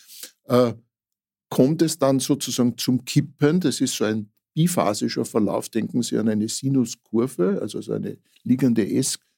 Äh, 0.45 0.73
kommt 1.51 1.83
es 1.83 1.99
dann 1.99 2.19
sozusagen 2.19 2.79
zum 2.79 3.05
Kippen, 3.05 3.61
das 3.61 3.83
ist 3.83 3.95
so 3.95 4.05
ein 4.05 4.31
biphasischer 4.55 5.27
Verlauf, 5.27 5.69
denken 5.69 6.03
Sie 6.03 6.17
an 6.17 6.31
eine 6.31 6.49
Sinuskurve, 6.49 7.59
also 7.61 7.83
so 7.83 7.93
eine 7.93 8.17
liegende 8.43 8.91
S-Kurve. 8.91 9.32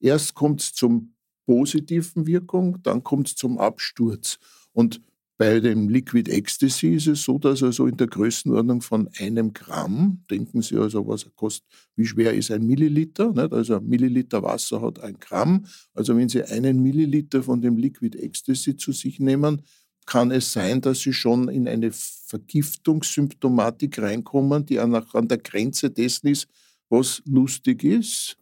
Erst 0.00 0.34
kommt 0.34 0.60
es 0.60 0.72
zum 0.72 1.14
positiven 1.46 2.26
Wirkung, 2.26 2.82
dann 2.82 3.02
kommt 3.02 3.28
es 3.28 3.36
zum 3.36 3.58
Absturz. 3.58 4.38
Und 4.72 5.00
bei 5.36 5.58
dem 5.58 5.88
Liquid 5.88 6.30
Ecstasy 6.30 6.94
ist 6.94 7.08
es 7.08 7.24
so, 7.24 7.38
dass 7.38 7.60
also 7.62 7.88
in 7.88 7.96
der 7.96 8.06
Größenordnung 8.06 8.82
von 8.82 9.08
einem 9.18 9.52
Gramm, 9.52 10.22
denken 10.30 10.62
Sie 10.62 10.76
also, 10.76 11.08
was 11.08 11.26
kostet, 11.34 11.66
wie 11.96 12.06
schwer 12.06 12.34
ist 12.34 12.52
ein 12.52 12.64
Milliliter? 12.64 13.32
Nicht? 13.32 13.52
Also 13.52 13.76
ein 13.76 13.86
Milliliter 13.86 14.44
Wasser 14.44 14.80
hat 14.80 15.00
ein 15.00 15.18
Gramm. 15.18 15.66
Also 15.92 16.16
wenn 16.16 16.28
Sie 16.28 16.44
einen 16.44 16.80
Milliliter 16.82 17.42
von 17.42 17.60
dem 17.60 17.76
Liquid 17.76 18.16
Ecstasy 18.16 18.76
zu 18.76 18.92
sich 18.92 19.18
nehmen, 19.18 19.62
kann 20.06 20.30
es 20.30 20.52
sein, 20.52 20.80
dass 20.80 21.00
Sie 21.00 21.12
schon 21.12 21.48
in 21.48 21.66
eine 21.66 21.90
Vergiftungssymptomatik 21.90 23.98
reinkommen, 23.98 24.64
die 24.66 24.78
an 24.78 24.92
der 24.92 25.38
Grenze 25.38 25.90
dessen 25.90 26.28
ist, 26.28 26.46
was 26.88 27.22
lustig 27.26 27.82
ist. 27.82 28.36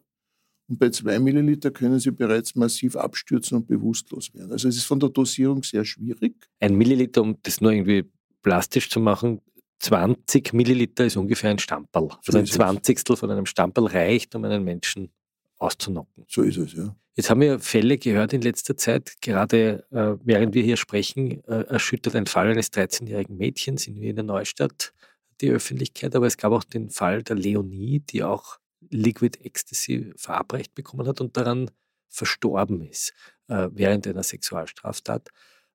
Und 0.73 0.79
bei 0.79 0.89
zwei 0.89 1.19
Milliliter 1.19 1.69
können 1.69 1.99
sie 1.99 2.09
bereits 2.09 2.55
massiv 2.55 2.95
abstürzen 2.95 3.57
und 3.59 3.67
bewusstlos 3.67 4.33
werden. 4.33 4.51
Also 4.51 4.67
es 4.67 4.77
ist 4.77 4.85
von 4.85 4.99
der 4.99 5.09
Dosierung 5.09 5.61
sehr 5.61 5.85
schwierig. 5.85 6.33
Ein 6.59 6.75
Milliliter, 6.75 7.21
um 7.21 7.37
das 7.43 7.61
nur 7.61 7.71
irgendwie 7.71 8.09
plastisch 8.41 8.89
zu 8.89 8.99
machen, 8.99 9.39
20 9.77 10.51
Milliliter 10.53 11.05
ist 11.05 11.15
ungefähr 11.15 11.51
ein 11.51 11.59
Stamperl. 11.59 12.09
Also 12.25 12.39
ein 12.39 12.47
Zwanzigstel 12.47 13.15
von 13.15 13.29
einem 13.29 13.45
Stamperl 13.45 13.85
reicht, 13.85 14.33
um 14.33 14.45
einen 14.45 14.63
Menschen 14.63 15.11
auszunocken. 15.59 16.25
So 16.27 16.41
ist 16.41 16.57
es, 16.57 16.73
ja. 16.73 16.95
Jetzt 17.13 17.29
haben 17.29 17.41
wir 17.41 17.59
Fälle 17.59 17.99
gehört 17.99 18.33
in 18.33 18.41
letzter 18.41 18.75
Zeit, 18.75 19.21
gerade 19.21 19.85
äh, 19.91 20.15
während 20.25 20.55
wir 20.55 20.63
hier 20.63 20.77
sprechen, 20.77 21.43
äh, 21.43 21.65
erschüttert 21.65 22.15
ein 22.15 22.25
Fall 22.25 22.47
eines 22.47 22.73
13-jährigen 22.73 23.37
Mädchens 23.37 23.85
in 23.85 24.01
Wiener 24.01 24.23
Neustadt 24.23 24.91
die 25.39 25.51
Öffentlichkeit, 25.51 26.15
aber 26.15 26.25
es 26.25 26.37
gab 26.37 26.51
auch 26.51 26.63
den 26.63 26.89
Fall 26.89 27.21
der 27.21 27.35
Leonie, 27.35 27.99
die 27.99 28.23
auch 28.23 28.57
Liquid 28.93 29.39
Ecstasy 29.41 30.13
verabreicht 30.15 30.75
bekommen 30.75 31.07
hat 31.07 31.21
und 31.21 31.35
daran 31.35 31.71
verstorben 32.09 32.81
ist 32.81 33.13
äh, 33.47 33.69
während 33.71 34.07
einer 34.07 34.23
Sexualstraftat. 34.23 35.29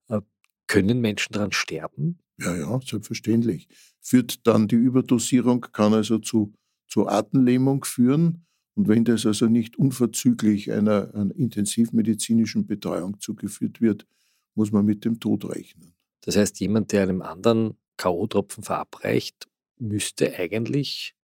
Äh, 0.08 0.20
können 0.66 1.00
Menschen 1.00 1.32
daran 1.32 1.52
sterben? 1.52 2.18
Ja, 2.38 2.56
ja, 2.56 2.80
selbstverständlich. 2.84 3.68
Führt 4.00 4.46
dann 4.46 4.68
die 4.68 4.76
Überdosierung, 4.76 5.62
kann 5.72 5.94
also 5.94 6.18
zu, 6.18 6.54
zu 6.86 7.08
Atemlähmung 7.08 7.84
führen. 7.84 8.46
Und 8.74 8.86
wenn 8.86 9.04
das 9.04 9.26
also 9.26 9.46
nicht 9.46 9.76
unverzüglich 9.76 10.70
einer, 10.70 11.12
einer 11.14 11.34
intensivmedizinischen 11.34 12.66
Betreuung 12.66 13.18
zugeführt 13.18 13.80
wird, 13.80 14.06
muss 14.54 14.70
man 14.70 14.84
mit 14.84 15.04
dem 15.04 15.18
Tod 15.18 15.44
rechnen. 15.50 15.94
Das 16.20 16.36
heißt, 16.36 16.60
jemand, 16.60 16.92
der 16.92 17.02
einem 17.02 17.22
anderen 17.22 17.76
K.O.-Tropfen 17.96 18.62
verabreicht, 18.62 19.48
müsste 19.78 20.34
eigentlich 20.36 21.16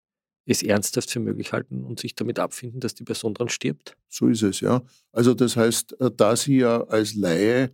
es 0.46 0.62
ernsthaft 0.62 1.10
für 1.10 1.20
möglich 1.20 1.52
halten 1.52 1.84
und 1.84 2.00
sich 2.00 2.14
damit 2.14 2.38
abfinden, 2.38 2.80
dass 2.80 2.94
die 2.94 3.04
Person 3.04 3.34
dran 3.34 3.48
stirbt? 3.48 3.96
So 4.08 4.28
ist 4.28 4.42
es, 4.42 4.60
ja. 4.60 4.82
Also 5.12 5.34
das 5.34 5.56
heißt, 5.56 6.00
äh, 6.00 6.10
da 6.14 6.36
Sie 6.36 6.58
ja 6.58 6.82
als 6.84 7.14
Laie 7.14 7.72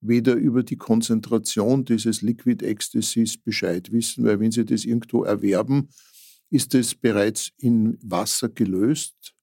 weder 0.00 0.34
über 0.34 0.62
die 0.62 0.76
Konzentration 0.76 1.84
dieses 1.84 2.22
Liquid 2.22 2.64
Ecstasies 2.64 3.38
Bescheid 3.38 3.90
wissen, 3.92 4.24
weil 4.24 4.40
wenn 4.40 4.52
Sie 4.52 4.64
das 4.64 4.84
irgendwo 4.84 5.24
erwerben, 5.24 5.88
ist 6.50 6.74
es 6.74 6.94
bereits 6.94 7.50
in 7.58 7.98
Wasser 8.02 8.48
gelöst, 8.48 9.34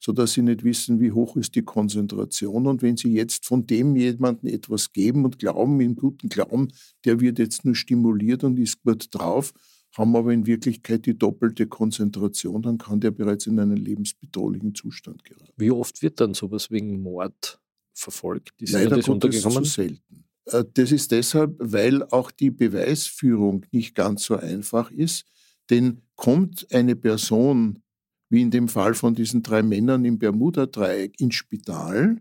sodass 0.00 0.32
Sie 0.32 0.42
nicht 0.42 0.64
wissen, 0.64 1.00
wie 1.00 1.12
hoch 1.12 1.36
ist 1.36 1.54
die 1.54 1.62
Konzentration. 1.62 2.66
Und 2.66 2.82
wenn 2.82 2.96
Sie 2.96 3.12
jetzt 3.12 3.46
von 3.46 3.66
dem 3.66 3.96
jemanden 3.96 4.46
etwas 4.46 4.92
geben 4.92 5.24
und 5.24 5.38
glauben, 5.38 5.80
im 5.80 5.94
guten 5.94 6.28
Glauben, 6.28 6.68
der 7.04 7.20
wird 7.20 7.38
jetzt 7.38 7.64
nur 7.64 7.74
stimuliert 7.74 8.44
und 8.44 8.58
ist 8.58 8.82
gut 8.82 9.06
drauf, 9.10 9.52
haben 9.96 10.14
aber 10.14 10.32
in 10.32 10.46
Wirklichkeit 10.46 11.06
die 11.06 11.18
doppelte 11.18 11.66
Konzentration, 11.66 12.62
dann 12.62 12.78
kann 12.78 13.00
der 13.00 13.10
bereits 13.10 13.46
in 13.46 13.58
einen 13.58 13.76
lebensbedrohlichen 13.76 14.74
Zustand 14.74 15.24
geraten. 15.24 15.52
Wie 15.56 15.70
oft 15.70 16.02
wird 16.02 16.20
dann 16.20 16.34
sowas 16.34 16.70
wegen 16.70 17.00
Mord 17.00 17.60
verfolgt? 17.94 18.60
Ist 18.62 18.72
Leider 18.72 18.96
das 18.96 19.08
untergekommen? 19.08 19.64
zu 19.64 19.70
selten. 19.70 20.24
Äh, 20.46 20.64
das 20.74 20.92
ist 20.92 21.10
deshalb, 21.10 21.56
weil 21.58 22.02
auch 22.04 22.30
die 22.30 22.50
Beweisführung 22.50 23.66
nicht 23.72 23.94
ganz 23.94 24.24
so 24.24 24.36
einfach 24.36 24.90
ist, 24.90 25.26
denn 25.70 26.02
kommt 26.16 26.66
eine 26.72 26.96
Person, 26.96 27.82
wie 28.30 28.42
in 28.42 28.50
dem 28.50 28.68
Fall 28.68 28.94
von 28.94 29.14
diesen 29.14 29.42
drei 29.42 29.62
Männern 29.62 30.04
im 30.04 30.18
Bermuda-Dreieck, 30.18 31.20
ins 31.20 31.34
Spital 31.34 32.20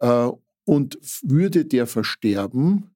äh, 0.00 0.28
und 0.64 0.98
würde 1.22 1.64
der 1.64 1.86
versterben, 1.86 2.91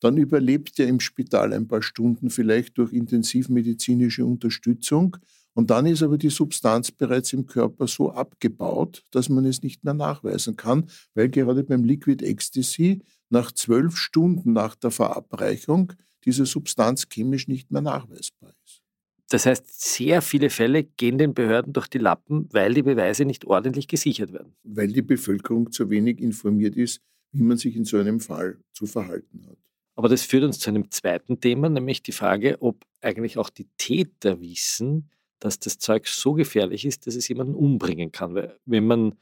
dann 0.00 0.16
überlebt 0.16 0.78
er 0.78 0.88
im 0.88 1.00
Spital 1.00 1.52
ein 1.52 1.68
paar 1.68 1.82
Stunden 1.82 2.30
vielleicht 2.30 2.78
durch 2.78 2.92
intensivmedizinische 2.92 4.24
Unterstützung 4.24 5.16
und 5.52 5.70
dann 5.70 5.86
ist 5.86 6.02
aber 6.02 6.16
die 6.16 6.30
Substanz 6.30 6.90
bereits 6.90 7.32
im 7.32 7.46
Körper 7.46 7.86
so 7.86 8.10
abgebaut, 8.12 9.04
dass 9.10 9.28
man 9.28 9.44
es 9.44 9.62
nicht 9.62 9.84
mehr 9.84 9.94
nachweisen 9.94 10.56
kann, 10.56 10.88
weil 11.14 11.28
gerade 11.28 11.64
beim 11.64 11.84
Liquid 11.84 12.24
Ecstasy 12.24 13.02
nach 13.30 13.52
zwölf 13.52 13.96
Stunden 13.96 14.52
nach 14.52 14.74
der 14.76 14.90
Verabreichung 14.90 15.92
diese 16.24 16.46
Substanz 16.46 17.06
chemisch 17.08 17.48
nicht 17.48 17.70
mehr 17.70 17.82
nachweisbar 17.82 18.54
ist. 18.64 18.82
Das 19.30 19.46
heißt, 19.46 19.64
sehr 19.80 20.22
viele 20.22 20.50
Fälle 20.50 20.82
gehen 20.82 21.16
den 21.16 21.34
Behörden 21.34 21.72
durch 21.72 21.86
die 21.86 21.98
Lappen, 21.98 22.48
weil 22.52 22.74
die 22.74 22.82
Beweise 22.82 23.24
nicht 23.24 23.44
ordentlich 23.44 23.86
gesichert 23.86 24.32
werden. 24.32 24.54
Weil 24.64 24.88
die 24.88 25.02
Bevölkerung 25.02 25.70
zu 25.70 25.88
wenig 25.88 26.20
informiert 26.20 26.74
ist, 26.74 27.00
wie 27.32 27.42
man 27.42 27.56
sich 27.56 27.76
in 27.76 27.84
so 27.84 27.98
einem 27.98 28.18
Fall 28.18 28.58
zu 28.72 28.86
verhalten 28.86 29.46
hat. 29.46 29.56
Aber 30.00 30.08
das 30.08 30.22
führt 30.22 30.44
uns 30.44 30.58
zu 30.58 30.70
einem 30.70 30.90
zweiten 30.90 31.40
Thema, 31.40 31.68
nämlich 31.68 32.02
die 32.02 32.12
Frage, 32.12 32.56
ob 32.62 32.86
eigentlich 33.02 33.36
auch 33.36 33.50
die 33.50 33.68
Täter 33.76 34.40
wissen, 34.40 35.10
dass 35.40 35.58
das 35.58 35.76
Zeug 35.76 36.08
so 36.08 36.32
gefährlich 36.32 36.86
ist, 36.86 37.06
dass 37.06 37.16
es 37.16 37.28
jemanden 37.28 37.54
umbringen 37.54 38.10
kann. 38.10 38.34
Weil 38.34 38.58
wenn 38.64 38.86
man 38.86 39.18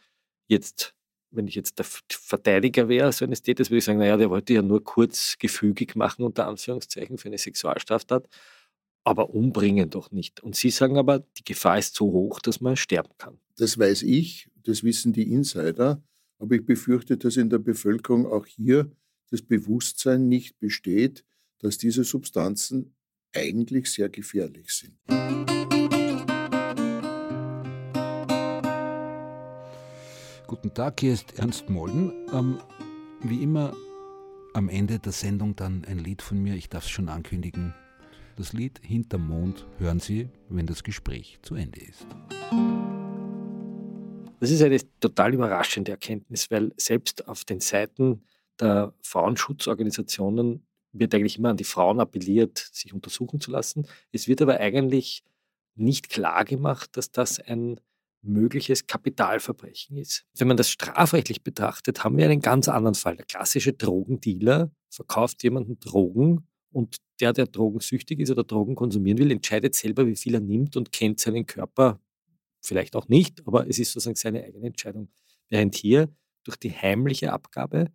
jetzt, 0.46 0.94
wenn 1.32 1.48
ich 1.48 1.56
jetzt 1.56 1.80
der 1.80 1.84
Verteidiger 1.84 2.88
wäre, 2.88 3.10
so 3.10 3.24
eines 3.24 3.42
Täters, 3.42 3.70
würde 3.70 3.78
ich 3.78 3.84
sagen, 3.86 3.98
naja, 3.98 4.16
der 4.16 4.30
wollte 4.30 4.54
ja 4.54 4.62
nur 4.62 4.84
kurz 4.84 5.34
gefügig 5.40 5.96
machen, 5.96 6.22
unter 6.24 6.46
Anführungszeichen, 6.46 7.18
für 7.18 7.26
eine 7.26 7.38
Sexualstraftat, 7.38 8.28
aber 9.02 9.30
umbringen 9.30 9.90
doch 9.90 10.12
nicht. 10.12 10.44
Und 10.44 10.54
Sie 10.54 10.70
sagen 10.70 10.96
aber, 10.96 11.18
die 11.38 11.44
Gefahr 11.44 11.80
ist 11.80 11.96
so 11.96 12.12
hoch, 12.12 12.38
dass 12.38 12.60
man 12.60 12.76
sterben 12.76 13.14
kann. 13.18 13.40
Das 13.56 13.80
weiß 13.80 14.04
ich, 14.04 14.48
das 14.62 14.84
wissen 14.84 15.12
die 15.12 15.32
Insider, 15.32 16.00
aber 16.38 16.54
ich 16.54 16.64
befürchte, 16.64 17.16
dass 17.16 17.36
in 17.36 17.50
der 17.50 17.58
Bevölkerung 17.58 18.26
auch 18.26 18.46
hier 18.46 18.92
das 19.30 19.42
Bewusstsein 19.42 20.28
nicht 20.28 20.58
besteht, 20.58 21.24
dass 21.58 21.78
diese 21.78 22.04
Substanzen 22.04 22.94
eigentlich 23.34 23.90
sehr 23.90 24.08
gefährlich 24.08 24.70
sind. 24.70 24.98
Guten 30.46 30.72
Tag, 30.72 31.00
hier 31.00 31.12
ist 31.12 31.38
Ernst 31.38 31.68
Molden. 31.68 32.12
Ähm, 32.32 32.58
wie 33.22 33.42
immer 33.42 33.76
am 34.54 34.68
Ende 34.68 34.98
der 34.98 35.12
Sendung 35.12 35.54
dann 35.54 35.84
ein 35.84 35.98
Lied 35.98 36.22
von 36.22 36.42
mir, 36.42 36.54
ich 36.54 36.68
darf 36.68 36.84
es 36.84 36.90
schon 36.90 37.08
ankündigen. 37.08 37.74
Das 38.36 38.52
Lied 38.52 38.80
Hinterm 38.82 39.28
Mond 39.28 39.66
hören 39.78 40.00
Sie, 40.00 40.28
wenn 40.48 40.66
das 40.66 40.84
Gespräch 40.84 41.38
zu 41.42 41.54
Ende 41.54 41.80
ist. 41.80 42.06
Das 44.40 44.50
ist 44.50 44.62
eine 44.62 44.78
total 45.00 45.34
überraschende 45.34 45.90
Erkenntnis, 45.90 46.50
weil 46.50 46.72
selbst 46.76 47.28
auf 47.28 47.44
den 47.44 47.60
Seiten 47.60 48.22
der 48.60 48.94
Frauenschutzorganisationen 49.02 50.66
wird 50.92 51.14
eigentlich 51.14 51.38
immer 51.38 51.50
an 51.50 51.56
die 51.56 51.64
Frauen 51.64 52.00
appelliert, 52.00 52.58
sich 52.72 52.92
untersuchen 52.92 53.40
zu 53.40 53.50
lassen. 53.50 53.86
Es 54.12 54.28
wird 54.28 54.42
aber 54.42 54.58
eigentlich 54.58 55.22
nicht 55.74 56.08
klar 56.08 56.44
gemacht, 56.44 56.96
dass 56.96 57.12
das 57.12 57.38
ein 57.38 57.80
mögliches 58.22 58.86
Kapitalverbrechen 58.86 59.96
ist. 59.96 60.24
Wenn 60.36 60.48
man 60.48 60.56
das 60.56 60.70
strafrechtlich 60.70 61.42
betrachtet, 61.42 62.02
haben 62.02 62.16
wir 62.16 62.24
einen 62.24 62.40
ganz 62.40 62.68
anderen 62.68 62.94
Fall. 62.94 63.16
Der 63.16 63.26
klassische 63.26 63.72
Drogendealer 63.72 64.70
verkauft 64.90 65.42
jemanden 65.42 65.78
Drogen 65.78 66.46
und 66.72 66.96
der, 67.20 67.32
der 67.32 67.46
drogensüchtig 67.46 68.20
ist 68.20 68.30
oder 68.30 68.44
Drogen 68.44 68.74
konsumieren 68.74 69.18
will, 69.18 69.30
entscheidet 69.30 69.74
selber, 69.74 70.06
wie 70.06 70.16
viel 70.16 70.34
er 70.34 70.40
nimmt 70.40 70.76
und 70.76 70.92
kennt 70.92 71.20
seinen 71.20 71.46
Körper 71.46 72.00
vielleicht 72.60 72.96
auch 72.96 73.08
nicht, 73.08 73.46
aber 73.46 73.68
es 73.68 73.78
ist 73.78 73.92
sozusagen 73.92 74.16
seine 74.16 74.44
eigene 74.44 74.66
Entscheidung. 74.66 75.08
Während 75.48 75.76
hier 75.76 76.08
durch 76.44 76.56
die 76.56 76.72
heimliche 76.72 77.32
Abgabe 77.32 77.90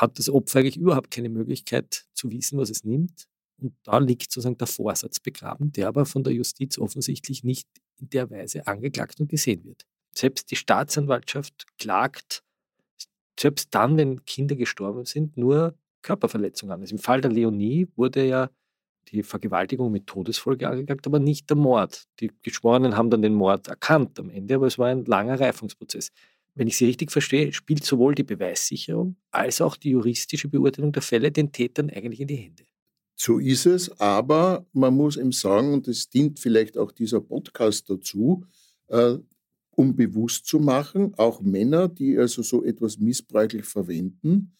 hat 0.00 0.18
das 0.18 0.30
Opfer 0.30 0.60
eigentlich 0.60 0.78
überhaupt 0.78 1.10
keine 1.10 1.28
Möglichkeit 1.28 2.06
zu 2.14 2.30
wissen, 2.30 2.58
was 2.58 2.70
es 2.70 2.84
nimmt. 2.84 3.26
Und 3.58 3.74
da 3.84 3.98
liegt 3.98 4.32
sozusagen 4.32 4.56
der 4.56 4.66
Vorsatz 4.66 5.20
begraben, 5.20 5.72
der 5.72 5.88
aber 5.88 6.06
von 6.06 6.24
der 6.24 6.32
Justiz 6.32 6.78
offensichtlich 6.78 7.44
nicht 7.44 7.68
in 7.98 8.08
der 8.08 8.30
Weise 8.30 8.66
angeklagt 8.66 9.20
und 9.20 9.28
gesehen 9.28 9.64
wird. 9.64 9.84
Selbst 10.14 10.50
die 10.50 10.56
Staatsanwaltschaft 10.56 11.66
klagt, 11.78 12.42
selbst 13.38 13.74
dann, 13.74 13.96
wenn 13.98 14.24
Kinder 14.24 14.56
gestorben 14.56 15.04
sind, 15.04 15.36
nur 15.36 15.74
Körperverletzungen 16.02 16.72
an. 16.72 16.80
Also 16.80 16.94
Im 16.94 16.98
Fall 16.98 17.20
der 17.20 17.30
Leonie 17.30 17.88
wurde 17.96 18.26
ja 18.26 18.50
die 19.08 19.22
Vergewaltigung 19.22 19.90
mit 19.92 20.06
Todesfolge 20.06 20.68
angeklagt, 20.68 21.06
aber 21.06 21.18
nicht 21.18 21.50
der 21.50 21.56
Mord. 21.56 22.06
Die 22.20 22.30
Geschworenen 22.42 22.96
haben 22.96 23.10
dann 23.10 23.22
den 23.22 23.34
Mord 23.34 23.68
erkannt 23.68 24.18
am 24.18 24.30
Ende, 24.30 24.54
aber 24.54 24.66
es 24.66 24.78
war 24.78 24.88
ein 24.88 25.04
langer 25.04 25.38
Reifungsprozess 25.38 26.10
wenn 26.60 26.68
ich 26.68 26.76
Sie 26.76 26.84
richtig 26.84 27.10
verstehe, 27.10 27.54
spielt 27.54 27.86
sowohl 27.86 28.14
die 28.14 28.22
Beweissicherung 28.22 29.16
als 29.30 29.62
auch 29.62 29.76
die 29.76 29.92
juristische 29.92 30.46
Beurteilung 30.46 30.92
der 30.92 31.00
Fälle 31.00 31.32
den 31.32 31.52
Tätern 31.52 31.88
eigentlich 31.88 32.20
in 32.20 32.28
die 32.28 32.36
Hände. 32.36 32.64
So 33.16 33.38
ist 33.38 33.64
es, 33.64 33.90
aber 33.98 34.66
man 34.74 34.94
muss 34.94 35.16
eben 35.16 35.32
sagen, 35.32 35.72
und 35.72 35.88
es 35.88 36.10
dient 36.10 36.38
vielleicht 36.38 36.76
auch 36.76 36.92
dieser 36.92 37.22
Podcast 37.22 37.88
dazu, 37.88 38.44
äh, 38.88 39.16
um 39.70 39.96
bewusst 39.96 40.44
zu 40.44 40.58
machen, 40.58 41.14
auch 41.16 41.40
Männer, 41.40 41.88
die 41.88 42.18
also 42.18 42.42
so 42.42 42.62
etwas 42.62 42.98
missbräuchlich 42.98 43.64
verwenden, 43.64 44.54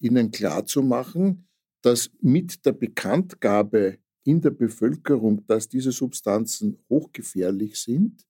ihnen 0.00 0.32
klarzumachen, 0.32 1.46
dass 1.82 2.10
mit 2.20 2.66
der 2.66 2.72
Bekanntgabe 2.72 3.98
in 4.24 4.40
der 4.40 4.50
Bevölkerung, 4.50 5.46
dass 5.46 5.68
diese 5.68 5.92
Substanzen 5.92 6.78
hochgefährlich 6.90 7.76
sind, 7.76 8.26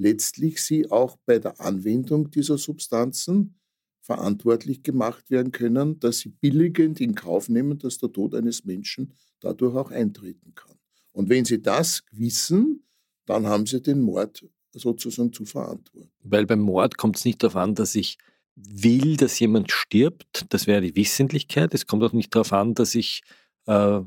letztlich 0.00 0.62
sie 0.62 0.90
auch 0.90 1.18
bei 1.26 1.38
der 1.38 1.60
Anwendung 1.60 2.30
dieser 2.30 2.56
Substanzen 2.56 3.54
verantwortlich 4.00 4.82
gemacht 4.82 5.30
werden 5.30 5.52
können, 5.52 6.00
dass 6.00 6.20
sie 6.20 6.30
billigend 6.30 7.00
in 7.00 7.14
Kauf 7.14 7.48
nehmen, 7.48 7.78
dass 7.78 7.98
der 7.98 8.10
Tod 8.10 8.34
eines 8.34 8.64
Menschen 8.64 9.12
dadurch 9.40 9.76
auch 9.76 9.90
eintreten 9.90 10.54
kann. 10.54 10.76
Und 11.12 11.28
wenn 11.28 11.44
sie 11.44 11.60
das 11.60 12.02
wissen, 12.10 12.82
dann 13.26 13.46
haben 13.46 13.66
sie 13.66 13.82
den 13.82 14.00
Mord 14.00 14.44
sozusagen 14.72 15.32
zu 15.32 15.44
verantworten. 15.44 16.10
Weil 16.22 16.46
beim 16.46 16.60
Mord 16.60 16.96
kommt 16.96 17.16
es 17.18 17.24
nicht 17.24 17.42
darauf 17.42 17.56
an, 17.56 17.74
dass 17.74 17.94
ich 17.94 18.16
will, 18.56 19.16
dass 19.16 19.38
jemand 19.38 19.70
stirbt. 19.70 20.46
Das 20.48 20.66
wäre 20.66 20.80
die 20.80 20.96
Wissentlichkeit. 20.96 21.74
Es 21.74 21.86
kommt 21.86 22.02
auch 22.02 22.12
nicht 22.12 22.34
darauf 22.34 22.52
an, 22.52 22.74
dass 22.74 22.94
ich 22.94 23.22
äh, 23.66 24.00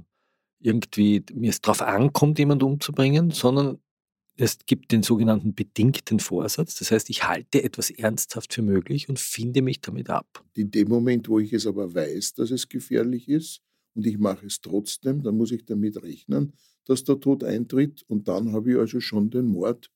irgendwie 0.59 1.23
mir 1.33 1.51
es 1.51 1.61
darauf 1.61 1.81
ankommt, 1.81 2.39
jemanden 2.39 2.65
umzubringen, 2.65 3.31
sondern 3.31 3.79
es 4.35 4.57
gibt 4.65 4.91
den 4.91 5.03
sogenannten 5.03 5.53
bedingten 5.53 6.19
Vorsatz. 6.19 6.75
Das 6.75 6.91
heißt, 6.91 7.09
ich 7.09 7.27
halte 7.27 7.63
etwas 7.63 7.91
ernsthaft 7.91 8.53
für 8.53 8.61
möglich 8.61 9.09
und 9.09 9.19
finde 9.19 9.61
mich 9.61 9.81
damit 9.81 10.09
ab. 10.09 10.43
In 10.55 10.71
dem 10.71 10.89
Moment, 10.89 11.29
wo 11.29 11.39
ich 11.39 11.53
es 11.53 11.67
aber 11.67 11.93
weiß, 11.93 12.33
dass 12.35 12.51
es 12.51 12.67
gefährlich 12.67 13.29
ist 13.29 13.61
und 13.93 14.05
ich 14.07 14.17
mache 14.17 14.47
es 14.47 14.61
trotzdem, 14.61 15.21
dann 15.21 15.37
muss 15.37 15.51
ich 15.51 15.65
damit 15.65 16.01
rechnen, 16.01 16.53
dass 16.85 17.03
der 17.03 17.19
Tod 17.19 17.43
eintritt 17.43 18.03
und 18.07 18.27
dann 18.27 18.53
habe 18.53 18.71
ich 18.71 18.77
also 18.77 18.99
schon 18.99 19.29
den 19.29 19.45
Mord 19.45 19.91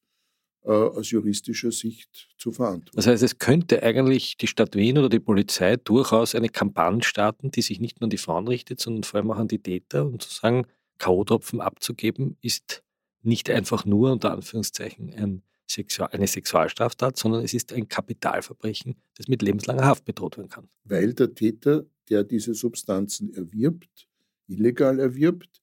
äh, 0.64 0.72
aus 0.72 1.10
juristischer 1.10 1.72
Sicht 1.72 2.30
zu 2.38 2.52
verantworten. 2.52 2.96
Das 2.96 3.08
heißt, 3.08 3.24
es 3.24 3.40
könnte 3.40 3.82
eigentlich 3.82 4.38
die 4.38 4.48
Stadt 4.48 4.76
Wien 4.76 4.98
oder 4.98 5.10
die 5.10 5.20
Polizei 5.20 5.78
durchaus 5.78 6.36
eine 6.36 6.50
Kampagne 6.50 7.04
starten, 7.04 7.50
die 7.52 7.62
sich 7.62 7.80
nicht 7.80 8.00
nur 8.00 8.06
an 8.06 8.12
die 8.12 8.18
Frauen 8.18 8.48
richtet, 8.48 8.80
sondern 8.80 9.04
vor 9.04 9.20
allem 9.20 9.32
auch 9.32 9.38
an 9.38 9.48
die 9.48 9.60
Täter 9.60 10.06
und 10.06 10.22
zu 10.22 10.30
sagen, 10.30 10.68
K.O.-Tropfen 11.00 11.60
abzugeben 11.60 12.38
ist 12.42 12.84
nicht 13.28 13.50
einfach 13.50 13.86
nur 13.86 14.12
unter 14.12 14.32
Anführungszeichen 14.32 15.14
ein 15.14 15.44
Sexual, 15.70 16.10
eine 16.12 16.28
Sexualstraftat, 16.28 17.18
sondern 17.18 17.44
es 17.44 17.54
ist 17.54 17.74
ein 17.74 17.90
Kapitalverbrechen, 17.90 18.96
das 19.16 19.28
mit 19.28 19.42
lebenslanger 19.42 19.86
Haft 19.86 20.06
bedroht 20.06 20.38
werden 20.38 20.50
kann. 20.50 20.70
Weil 20.86 21.14
der 21.14 21.36
Täter, 21.36 21.86
der 22.10 22.24
diese 22.24 22.54
Substanzen 22.54 23.34
erwirbt, 23.34 24.08
illegal 24.48 25.00
erwirbt, 25.00 25.62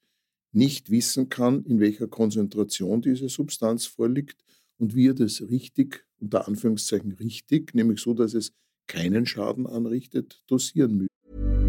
nicht 0.53 0.91
wissen 0.91 1.31
kann, 1.31 1.65
in 1.65 1.81
welcher 1.81 2.07
Konzentration 2.07 3.01
diese 3.01 3.29
Substanz 3.29 3.87
vorliegt 3.87 4.45
und 4.79 4.95
wie 4.95 5.09
er 5.09 5.15
das 5.15 5.41
richtig, 5.49 6.05
unter 6.21 6.47
Anführungszeichen 6.47 7.13
richtig, 7.13 7.75
nämlich 7.75 8.01
so, 8.01 8.15
dass 8.15 8.35
es 8.35 8.53
keinen 8.87 9.25
Schaden 9.27 9.67
anrichtet, 9.67 10.43
dosieren 10.47 10.99
müssen. 10.99 11.64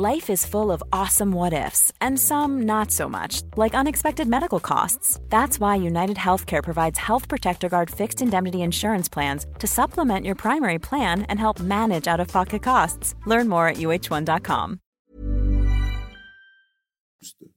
Life 0.00 0.30
is 0.30 0.46
full 0.46 0.70
of 0.70 0.80
awesome 0.92 1.32
what 1.32 1.52
ifs 1.52 1.92
and 2.00 2.20
some 2.20 2.62
not 2.64 2.92
so 2.92 3.08
much, 3.08 3.42
like 3.56 3.74
unexpected 3.74 4.28
medical 4.28 4.60
costs. 4.60 5.18
That's 5.28 5.58
why 5.58 5.74
United 5.74 6.16
Healthcare 6.16 6.62
provides 6.62 6.98
Health 7.00 7.26
Protector 7.26 7.68
Guard 7.68 7.90
fixed 7.90 8.22
indemnity 8.22 8.62
insurance 8.62 9.08
plans 9.08 9.46
to 9.58 9.66
supplement 9.66 10.24
your 10.24 10.36
primary 10.36 10.78
plan 10.78 11.22
and 11.28 11.40
help 11.40 11.58
manage 11.58 12.06
out 12.06 12.20
of 12.20 12.28
pocket 12.28 12.62
costs. 12.62 13.16
Learn 13.26 13.48
more 13.48 13.66
at 13.66 13.78
uh1.com. 13.78 14.78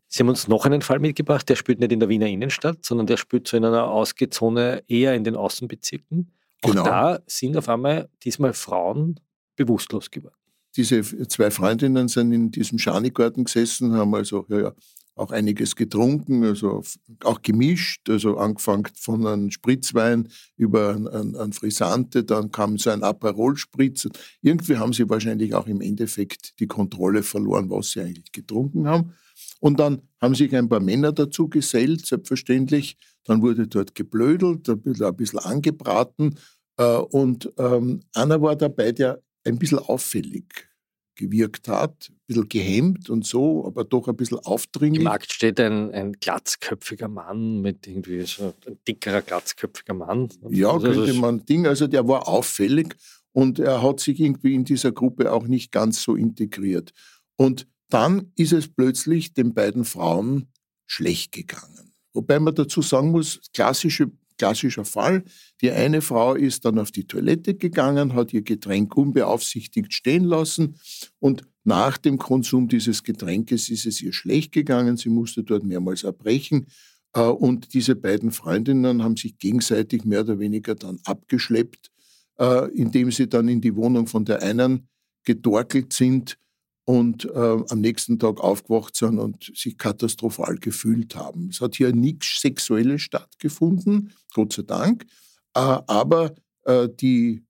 Sie 0.07 0.19
haben 0.23 0.29
uns 0.29 0.47
noch 0.47 0.65
einen 0.65 0.81
Fall 0.81 0.97
mitgebracht, 0.97 1.47
der 1.47 1.55
spielt 1.55 1.79
nicht 1.79 1.91
in 1.91 1.99
der 1.99 2.09
Wiener 2.09 2.25
Innenstadt, 2.25 2.83
sondern 2.83 3.05
der 3.05 3.17
spielt 3.17 3.47
so 3.47 3.55
in 3.55 3.65
einer 3.65 3.87
Ausgezone 3.87 4.83
eher 4.87 5.13
in 5.13 5.23
den 5.23 5.35
Außenbezirken. 5.35 6.31
Auch 6.63 6.71
Genau. 6.71 6.85
da 6.85 7.19
sind 7.27 7.55
auf 7.55 7.69
einmal 7.69 8.09
diesmal 8.23 8.53
Frauen 8.53 9.19
bewusstlos 9.55 10.09
geworden. 10.09 10.33
Diese 10.75 11.01
zwei 11.27 11.51
Freundinnen 11.51 12.07
sind 12.07 12.31
in 12.31 12.51
diesem 12.51 12.79
Schanigarten 12.79 13.43
gesessen, 13.43 13.93
haben 13.93 14.15
also 14.15 14.45
ja, 14.49 14.59
ja, 14.59 14.73
auch 15.15 15.31
einiges 15.31 15.75
getrunken, 15.75 16.43
also 16.43 16.83
auch 17.23 17.41
gemischt, 17.41 18.09
also 18.09 18.37
angefangen 18.37 18.87
von 18.95 19.27
einem 19.27 19.51
Spritzwein 19.51 20.29
über 20.55 20.95
einen, 20.95 21.35
einen, 21.35 21.53
Frisante, 21.53 22.23
dann 22.23 22.51
kam 22.51 22.77
so 22.77 22.89
ein 22.89 23.03
Aperol-Spritz. 23.03 24.07
Irgendwie 24.41 24.77
haben 24.77 24.93
sie 24.93 25.09
wahrscheinlich 25.09 25.53
auch 25.53 25.67
im 25.67 25.81
Endeffekt 25.81 26.59
die 26.59 26.67
Kontrolle 26.67 27.23
verloren, 27.23 27.69
was 27.69 27.91
sie 27.91 28.01
eigentlich 28.01 28.31
getrunken 28.31 28.87
haben. 28.87 29.13
Und 29.59 29.79
dann 29.79 30.01
haben 30.21 30.35
sich 30.35 30.55
ein 30.55 30.69
paar 30.69 30.79
Männer 30.79 31.11
dazu 31.11 31.49
gesellt, 31.49 32.05
selbstverständlich. 32.05 32.97
Dann 33.25 33.41
wurde 33.41 33.67
dort 33.67 33.93
geblödelt, 33.95 34.67
ein 34.69 35.15
bisschen 35.15 35.39
angebraten. 35.39 36.37
Äh, 36.77 36.97
Und 36.97 37.51
ähm, 37.57 38.01
einer 38.13 38.41
war 38.41 38.55
dabei, 38.55 38.91
der 38.91 39.21
ein 39.43 39.57
bisschen 39.57 39.79
auffällig 39.79 40.69
gewirkt 41.15 41.67
hat, 41.67 42.09
ein 42.09 42.19
bisschen 42.27 42.49
gehemmt 42.49 43.09
und 43.09 43.25
so, 43.25 43.65
aber 43.65 43.83
doch 43.83 44.07
ein 44.07 44.15
bisschen 44.15 44.39
aufdringlich. 44.39 45.01
Im 45.01 45.07
Akt 45.07 45.31
steht 45.31 45.59
ein, 45.59 45.91
ein 45.91 46.13
glatzköpfiger 46.13 47.07
Mann 47.07 47.61
mit 47.61 47.85
irgendwie 47.85 48.21
so 48.21 48.53
ein 48.65 48.77
dickerer 48.87 49.21
glatzköpfiger 49.21 49.93
Mann. 49.93 50.29
Ja, 50.49 50.71
Also 50.71 50.91
könnte 50.91 51.13
man 51.13 51.45
Ding. 51.45 51.67
Also 51.67 51.87
der 51.87 52.07
war 52.07 52.27
auffällig 52.27 52.95
und 53.33 53.59
er 53.59 53.81
hat 53.83 53.99
sich 53.99 54.19
irgendwie 54.19 54.55
in 54.55 54.65
dieser 54.65 54.91
Gruppe 54.91 55.31
auch 55.31 55.47
nicht 55.47 55.71
ganz 55.71 56.01
so 56.01 56.15
integriert. 56.15 56.91
Und 57.37 57.67
dann 57.89 58.31
ist 58.35 58.53
es 58.53 58.67
plötzlich 58.67 59.33
den 59.33 59.53
beiden 59.53 59.85
Frauen 59.85 60.47
schlecht 60.87 61.33
gegangen. 61.33 61.93
Wobei 62.13 62.39
man 62.39 62.55
dazu 62.55 62.81
sagen 62.81 63.11
muss, 63.11 63.39
klassische, 63.53 64.11
klassischer 64.41 64.85
Fall, 64.85 65.23
die 65.61 65.69
eine 65.69 66.01
Frau 66.01 66.33
ist 66.33 66.65
dann 66.65 66.79
auf 66.79 66.91
die 66.91 67.05
Toilette 67.05 67.53
gegangen, 67.53 68.15
hat 68.15 68.33
ihr 68.33 68.41
Getränk 68.41 68.97
unbeaufsichtigt 68.97 69.93
stehen 69.93 70.23
lassen 70.23 70.77
und 71.19 71.43
nach 71.63 71.99
dem 71.99 72.17
Konsum 72.17 72.67
dieses 72.67 73.03
Getränkes 73.03 73.69
ist 73.69 73.85
es 73.85 74.01
ihr 74.01 74.13
schlecht 74.13 74.51
gegangen. 74.51 74.97
Sie 74.97 75.09
musste 75.09 75.43
dort 75.43 75.63
mehrmals 75.63 76.03
erbrechen. 76.03 76.65
Äh, 77.13 77.21
Und 77.21 77.75
diese 77.75 77.95
beiden 77.95 78.31
Freundinnen 78.31 79.03
haben 79.03 79.15
sich 79.15 79.37
gegenseitig 79.37 80.03
mehr 80.03 80.21
oder 80.21 80.39
weniger 80.39 80.73
dann 80.73 80.97
abgeschleppt, 81.03 81.91
äh, 82.39 82.67
indem 82.71 83.11
sie 83.11 83.29
dann 83.29 83.47
in 83.47 83.61
die 83.61 83.75
Wohnung 83.75 84.07
von 84.07 84.25
der 84.25 84.41
einen 84.41 84.87
gedorkelt 85.23 85.93
sind 85.93 86.39
und 86.85 87.25
äh, 87.25 87.63
am 87.69 87.79
nächsten 87.79 88.19
Tag 88.19 88.39
aufgewacht 88.39 88.95
sind 88.95 89.19
und 89.19 89.51
sich 89.55 89.77
katastrophal 89.77 90.55
gefühlt 90.57 91.15
haben. 91.15 91.49
Es 91.49 91.61
hat 91.61 91.75
hier 91.75 91.93
nichts 91.93 92.41
Sexuelles 92.41 93.01
stattgefunden, 93.01 94.13
Gott 94.33 94.53
sei 94.53 94.63
Dank, 94.63 95.05
äh, 95.53 95.59
aber 95.59 96.33
äh, 96.65 96.89
die 96.89 97.43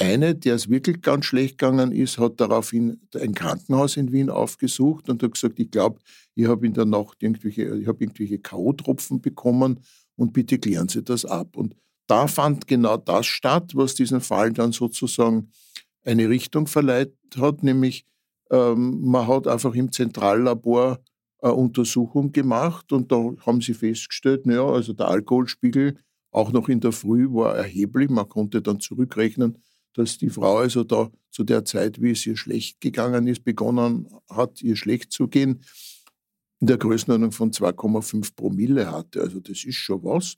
eine, 0.00 0.34
der 0.34 0.54
es 0.54 0.70
wirklich 0.70 1.02
ganz 1.02 1.26
schlecht 1.26 1.58
gegangen 1.58 1.92
ist, 1.92 2.18
hat 2.18 2.40
daraufhin 2.40 3.00
ein 3.14 3.34
Krankenhaus 3.34 3.98
in 3.98 4.12
Wien 4.12 4.30
aufgesucht 4.30 5.10
und 5.10 5.22
hat 5.22 5.32
gesagt, 5.32 5.60
ich 5.60 5.70
glaube, 5.70 6.00
ich 6.34 6.46
habe 6.46 6.66
in 6.66 6.72
der 6.72 6.86
Nacht 6.86 7.22
irgendwelche, 7.22 7.64
ich 7.64 7.86
irgendwelche 7.86 8.38
K.O.-Tropfen 8.38 9.20
bekommen 9.20 9.80
und 10.16 10.32
bitte 10.32 10.58
klären 10.58 10.88
Sie 10.88 11.02
das 11.02 11.26
ab. 11.26 11.54
Und 11.56 11.76
da 12.06 12.26
fand 12.28 12.66
genau 12.66 12.96
das 12.96 13.26
statt, 13.26 13.72
was 13.74 13.94
diesen 13.94 14.22
Fall 14.22 14.52
dann 14.52 14.72
sozusagen 14.72 15.50
eine 16.02 16.30
Richtung 16.30 16.66
verleiht 16.66 17.12
hat, 17.36 17.62
nämlich 17.62 18.06
man 18.50 19.28
hat 19.28 19.46
einfach 19.46 19.74
im 19.74 19.92
Zentrallabor 19.92 20.98
eine 21.42 21.54
Untersuchung 21.54 22.32
gemacht 22.32 22.92
und 22.92 23.10
da 23.12 23.32
haben 23.46 23.60
sie 23.60 23.74
festgestellt, 23.74 24.46
naja, 24.46 24.66
also 24.66 24.92
der 24.92 25.08
Alkoholspiegel 25.08 25.96
auch 26.32 26.52
noch 26.52 26.68
in 26.68 26.80
der 26.80 26.92
Früh 26.92 27.26
war 27.32 27.56
erheblich. 27.56 28.08
Man 28.10 28.28
konnte 28.28 28.62
dann 28.62 28.80
zurückrechnen, 28.80 29.58
dass 29.94 30.18
die 30.18 30.30
Frau 30.30 30.58
also 30.58 30.84
da 30.84 31.10
zu 31.30 31.44
der 31.44 31.64
Zeit, 31.64 32.00
wie 32.00 32.10
es 32.10 32.26
ihr 32.26 32.36
schlecht 32.36 32.80
gegangen 32.80 33.26
ist, 33.26 33.44
begonnen 33.44 34.08
hat, 34.28 34.62
ihr 34.62 34.76
schlecht 34.76 35.12
zu 35.12 35.28
gehen, 35.28 35.62
in 36.60 36.66
der 36.66 36.78
Größenordnung 36.78 37.32
von 37.32 37.50
2,5 37.52 38.34
Promille 38.36 38.90
hatte. 38.90 39.22
Also 39.22 39.40
das 39.40 39.64
ist 39.64 39.76
schon 39.76 40.04
was. 40.04 40.36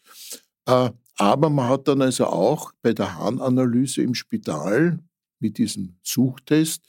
Äh, 0.67 0.91
Aber 1.17 1.51
man 1.51 1.69
hat 1.69 1.89
dann 1.89 2.01
also 2.01 2.27
auch 2.27 2.73
bei 2.81 2.93
der 2.93 3.19
Harnanalyse 3.19 4.03
im 4.03 4.15
Spital 4.15 4.99
mit 5.41 5.59
diesem 5.59 5.97
Suchtest 6.03 6.83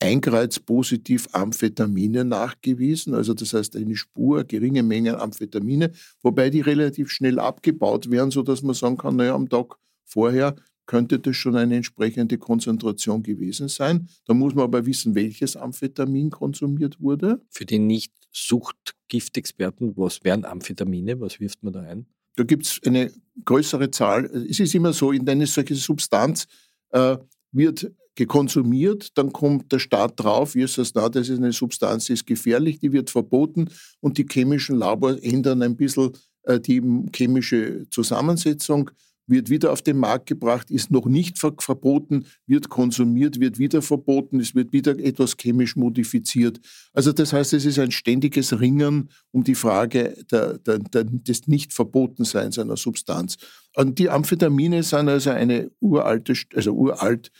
einkreuzpositiv 0.00 1.28
Amphetamine 1.32 2.24
nachgewiesen, 2.24 3.14
also 3.14 3.34
das 3.34 3.52
heißt 3.52 3.76
eine 3.76 3.96
Spur, 3.96 4.44
geringe 4.44 4.82
Mengen 4.82 5.16
Amphetamine, 5.16 5.92
wobei 6.22 6.48
die 6.50 6.60
relativ 6.60 7.10
schnell 7.10 7.38
abgebaut 7.38 8.10
werden, 8.10 8.30
sodass 8.30 8.62
man 8.62 8.74
sagen 8.74 8.96
kann, 8.96 9.16
naja, 9.16 9.34
am 9.34 9.48
Tag 9.48 9.76
vorher 10.04 10.56
könnte 10.86 11.20
das 11.20 11.36
schon 11.36 11.54
eine 11.54 11.76
entsprechende 11.76 12.38
Konzentration 12.38 13.22
gewesen 13.22 13.68
sein. 13.68 14.08
Da 14.24 14.34
muss 14.34 14.54
man 14.54 14.64
aber 14.64 14.86
wissen, 14.86 15.14
welches 15.14 15.56
Amphetamin 15.56 16.30
konsumiert 16.30 17.00
wurde. 17.00 17.40
Für 17.50 17.66
die 17.66 17.78
Nicht-Suchtgiftexperten, 17.78 19.96
was 19.96 20.24
wären 20.24 20.44
Amphetamine? 20.44 21.20
Was 21.20 21.38
wirft 21.38 21.62
man 21.62 21.74
da 21.74 21.82
ein? 21.82 22.06
Da 22.36 22.44
gibt 22.44 22.66
es 22.66 22.80
eine 22.84 23.12
größere 23.44 23.90
Zahl. 23.90 24.24
Es 24.24 24.58
ist 24.60 24.74
immer 24.74 24.94
so, 24.94 25.12
in 25.12 25.28
eine 25.28 25.46
solche 25.46 25.74
Substanz 25.74 26.46
äh, 26.90 27.18
wird 27.52 27.92
gekonsumiert, 28.18 29.16
dann 29.16 29.32
kommt 29.32 29.70
der 29.70 29.78
Staat 29.78 30.14
drauf, 30.16 30.56
Jesus, 30.56 30.92
na, 30.92 31.08
das 31.08 31.28
ist 31.28 31.38
eine 31.38 31.52
Substanz, 31.52 32.06
die 32.06 32.14
ist 32.14 32.26
gefährlich, 32.26 32.80
die 32.80 32.92
wird 32.92 33.10
verboten 33.10 33.70
und 34.00 34.18
die 34.18 34.26
chemischen 34.28 34.76
Labors 34.76 35.20
ändern 35.20 35.62
ein 35.62 35.76
bisschen 35.76 36.10
äh, 36.42 36.58
die 36.58 36.82
chemische 37.14 37.86
Zusammensetzung, 37.90 38.90
wird 39.28 39.50
wieder 39.50 39.70
auf 39.72 39.82
den 39.82 39.98
Markt 39.98 40.26
gebracht, 40.26 40.68
ist 40.72 40.90
noch 40.90 41.06
nicht 41.06 41.38
ver 41.38 41.54
verboten, 41.60 42.24
wird 42.46 42.68
konsumiert, 42.68 43.38
wird 43.38 43.60
wieder 43.60 43.82
verboten, 43.82 44.40
es 44.40 44.52
wird 44.56 44.72
wieder 44.72 44.98
etwas 44.98 45.36
chemisch 45.36 45.76
modifiziert. 45.76 46.58
Also 46.92 47.12
das 47.12 47.32
heißt, 47.32 47.52
es 47.52 47.66
ist 47.66 47.78
ein 47.78 47.92
ständiges 47.92 48.58
Ringen 48.58 49.10
um 49.30 49.44
die 49.44 49.54
Frage 49.54 50.16
der, 50.32 50.58
der, 50.58 50.80
der, 50.80 51.04
des 51.04 51.46
Nicht-Verbotenseins 51.46 52.58
einer 52.58 52.76
Substanz. 52.76 53.36
Und 53.76 54.00
die 54.00 54.10
Amphetamine 54.10 54.82
sind 54.82 55.08
also 55.08 55.30
eine 55.30 55.70
uralte, 55.78 56.32
also 56.56 56.72
uralt, 56.72 57.30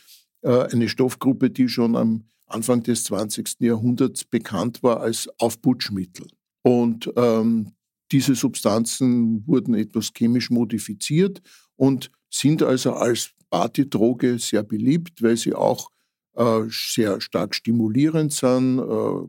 eine 0.41 0.87
Stoffgruppe, 0.87 1.49
die 1.49 1.67
schon 1.67 1.95
am 1.95 2.23
Anfang 2.45 2.81
des 2.83 3.03
20. 3.03 3.59
Jahrhunderts 3.59 4.23
bekannt 4.23 4.81
war 4.83 5.01
als 5.01 5.29
Aufputschmittel. 5.37 6.27
Und 6.61 7.11
ähm, 7.15 7.73
diese 8.11 8.35
Substanzen 8.35 9.45
wurden 9.47 9.75
etwas 9.75 10.11
chemisch 10.15 10.49
modifiziert 10.49 11.41
und 11.75 12.11
sind 12.29 12.63
also 12.63 12.93
als 12.93 13.31
Partydroge 13.49 14.39
sehr 14.39 14.63
beliebt, 14.63 15.21
weil 15.21 15.37
sie 15.37 15.53
auch 15.53 15.89
äh, 16.35 16.61
sehr 16.69 17.21
stark 17.21 17.55
stimulierend 17.55 18.33
sind. 18.33 18.79
Äh, 18.79 18.83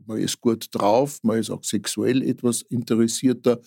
man 0.05 0.17
ist 0.17 0.41
gut 0.41 0.67
drauf, 0.71 1.19
man 1.23 1.39
ist 1.39 1.49
auch 1.49 1.63
sexuell 1.63 2.21
etwas 2.23 2.61
interessierter, 2.63 3.59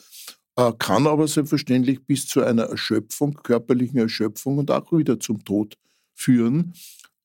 äh, 0.56 0.72
kann 0.78 1.06
aber 1.06 1.26
selbstverständlich 1.28 2.04
bis 2.06 2.26
zu 2.26 2.42
einer 2.42 2.64
Erschöpfung, 2.64 3.34
körperlichen 3.34 3.98
Erschöpfung 3.98 4.58
und 4.58 4.70
auch 4.70 4.92
wieder 4.92 5.18
zum 5.18 5.44
Tod 5.44 5.76
führen. 6.14 6.74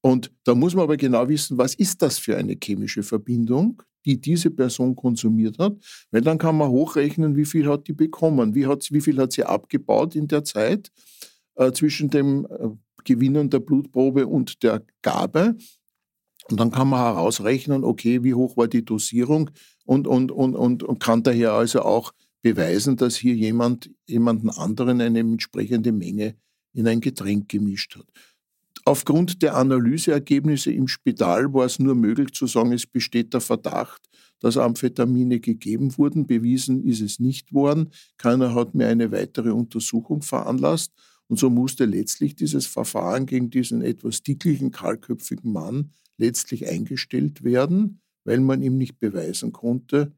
Und 0.02 0.32
da 0.46 0.56
muss 0.56 0.76
man 0.76 0.84
aber 0.84 0.98
genau 0.98 1.28
wissen, 1.28 1.58
was 1.58 1.76
ist 1.76 2.02
das 2.02 2.18
für 2.18 2.38
eine 2.38 2.56
chemische 2.62 3.04
Verbindung, 3.04 3.82
die 4.06 4.20
diese 4.20 4.50
Person 4.50 4.96
konsumiert 4.96 5.60
hat, 5.60 5.76
weil 6.12 6.22
dann 6.22 6.38
kann 6.38 6.58
man 6.58 6.70
hochrechnen, 6.70 7.36
wie 7.36 7.46
viel 7.46 7.68
hat 7.68 7.88
die 7.88 7.94
bekommen, 7.94 8.56
wie, 8.56 8.66
hat, 8.66 8.88
wie 8.92 9.02
viel 9.02 9.18
hat 9.18 9.34
sie 9.34 9.44
abgebaut 9.44 10.16
in 10.16 10.28
der 10.28 10.44
Zeit 10.44 10.92
äh, 11.56 11.72
zwischen 11.74 12.10
dem 12.10 12.46
äh, 12.46 12.70
Gewinnen 13.04 13.50
der 13.50 13.60
Blutprobe 13.60 14.28
und 14.28 14.64
der 14.64 14.84
Gabe. 15.02 15.58
Und 16.50 16.60
dann 16.60 16.72
kann 16.72 16.90
man 16.90 17.00
herausrechnen, 17.00 17.84
okay, 17.84 18.24
wie 18.24 18.34
hoch 18.34 18.58
war 18.58 18.68
die 18.68 18.84
Dosierung 18.84 19.52
und, 19.86 20.08
und, 20.08 20.32
und, 20.32 20.56
und, 20.56 20.84
und 20.84 21.00
kann 21.00 21.22
daher 21.22 21.54
also 21.54 21.82
auch 21.82 22.14
beweisen, 22.42 22.96
dass 22.96 23.18
hier 23.18 23.36
jemand 23.36 23.92
jemanden 24.08 24.50
anderen 24.50 25.02
eine 25.02 25.20
entsprechende 25.20 25.92
Menge 25.92 26.36
in 26.74 26.88
ein 26.88 27.02
Getränk 27.02 27.50
gemischt 27.50 27.98
hat. 27.98 28.08
Aufgrund 28.86 29.42
der 29.42 29.56
Analyseergebnisse 29.56 30.72
im 30.72 30.88
Spital 30.88 31.54
war 31.54 31.66
es 31.66 31.80
nur 31.80 31.96
möglich 31.96 32.32
zu 32.34 32.48
sagen, 32.48 32.72
es 32.72 32.86
besteht 32.86 33.34
der 33.34 33.42
Verdacht, 33.42 34.10
dass 34.40 34.58
Amphetamine 34.58 35.40
gegeben 35.40 35.98
wurden. 35.98 36.28
Bewiesen 36.28 36.84
ist 36.84 37.02
es 37.02 37.20
nicht 37.20 37.54
worden. 37.54 37.90
Keiner 38.18 38.56
hat 38.56 38.76
mir 38.76 38.88
eine 38.88 39.12
weitere 39.12 39.52
Untersuchung 39.52 40.22
veranlasst. 40.22 40.94
Und 41.28 41.38
so 41.38 41.50
musste 41.50 41.86
letztlich 41.86 42.36
dieses 42.36 42.66
Verfahren 42.66 43.26
gegen 43.26 43.50
diesen 43.50 43.82
etwas 43.82 44.24
dicklichen, 44.24 44.72
kahlköpfigen 44.72 45.52
Mann 45.52 45.92
letztlich 46.18 46.68
eingestellt 46.68 47.44
werden, 47.44 48.02
weil 48.24 48.40
man 48.40 48.62
ihm 48.62 48.78
nicht 48.78 49.00
beweisen 49.00 49.52
konnte, 49.52 50.12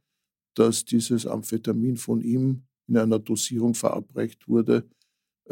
dass 0.55 0.85
dieses 0.85 1.27
Amphetamin 1.27 1.97
von 1.97 2.21
ihm 2.21 2.63
in 2.87 2.97
einer 2.97 3.19
Dosierung 3.19 3.73
verabreicht 3.73 4.47
wurde, 4.47 4.89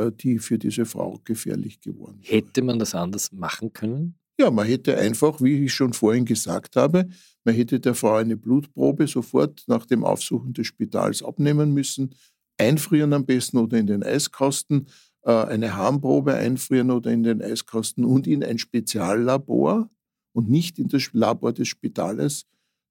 die 0.07 0.39
für 0.39 0.57
diese 0.57 0.85
Frau 0.85 1.19
gefährlich 1.23 1.81
geworden 1.81 2.19
ist. 2.21 2.31
Hätte 2.31 2.61
man 2.61 2.79
das 2.79 2.95
anders 2.95 3.31
machen 3.31 3.73
können? 3.73 4.15
Ja, 4.39 4.49
man 4.49 4.65
hätte 4.65 4.97
einfach, 4.97 5.41
wie 5.41 5.65
ich 5.65 5.73
schon 5.73 5.91
vorhin 5.91 6.23
gesagt 6.23 6.77
habe, 6.77 7.09
man 7.43 7.55
hätte 7.55 7.79
der 7.79 7.93
Frau 7.93 8.15
eine 8.15 8.37
Blutprobe 8.37 9.07
sofort 9.07 9.63
nach 9.67 9.85
dem 9.85 10.05
Aufsuchen 10.05 10.53
des 10.53 10.67
Spitals 10.67 11.21
abnehmen 11.21 11.73
müssen, 11.73 12.15
einfrieren 12.57 13.11
am 13.13 13.25
besten 13.25 13.57
oder 13.57 13.77
in 13.77 13.87
den 13.87 14.03
Eiskasten, 14.03 14.87
äh, 15.23 15.31
eine 15.31 15.75
Harnprobe 15.75 16.35
einfrieren 16.35 16.91
oder 16.91 17.11
in 17.11 17.23
den 17.23 17.41
Eiskasten 17.41 18.05
und 18.05 18.27
in 18.27 18.43
ein 18.43 18.59
Speziallabor 18.59 19.89
und 20.31 20.49
nicht 20.49 20.79
in 20.79 20.87
das 20.87 21.09
Labor 21.11 21.51
des 21.51 21.67
Spitales 21.67 22.45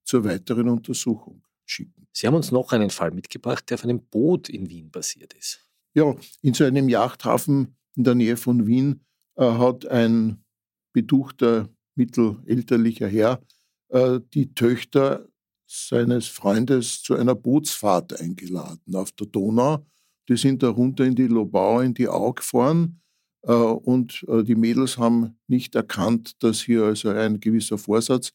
zur 0.05 0.25
weiteren 0.25 0.69
Untersuchung 0.69 1.43
schicken. 1.65 2.07
Sie 2.13 2.27
haben 2.27 2.35
uns 2.35 2.51
noch 2.51 2.73
einen 2.73 2.91
Fall 2.91 3.11
mitgebracht, 3.11 3.71
der 3.71 3.77
auf 3.77 3.85
einem 3.85 4.01
Boot 4.01 4.49
in 4.49 4.69
Wien 4.69 4.91
passiert 4.91 5.33
ist. 5.35 5.68
Ja, 5.95 6.15
in 6.43 6.55
so 6.55 6.65
einem 6.65 6.89
Yachthafen 6.89 7.77
in 7.97 8.05
der 8.05 8.15
Nähe 8.15 8.37
von 8.37 8.67
Wien 8.67 9.01
äh, 9.37 9.45
hat 9.45 9.87
ein 9.87 10.45
beduchter 10.93 11.69
mittelelterlicher 11.95 13.09
Herr 13.09 13.41
äh, 13.89 14.21
die 14.35 14.55
Töchter 14.55 15.27
seines 15.67 16.29
Freundes 16.29 17.03
zu 17.03 17.15
einer 17.15 17.35
Bootsfahrt 17.35 18.21
eingeladen 18.21 18.95
auf 18.95 19.13
der 19.13 19.27
Donau. 19.27 19.85
Die 20.29 20.37
sind 20.37 20.63
da 20.63 20.69
runter 20.69 21.05
in 21.05 21.15
die 21.15 21.27
Lobau, 21.27 21.81
in 21.81 21.95
die 21.95 22.09
Au 22.09 22.33
gefahren 22.33 23.01
äh, 23.43 23.53
und 23.53 24.25
äh, 24.29 24.43
die 24.45 24.55
Mädels 24.55 24.99
haben 24.99 25.39
nicht 25.47 25.75
erkannt, 25.75 26.43
dass 26.43 26.63
hier 26.63 26.85
also 26.85 27.11
ein 27.11 27.41
gewisser 27.41 27.79
Vorsatz 27.79 28.33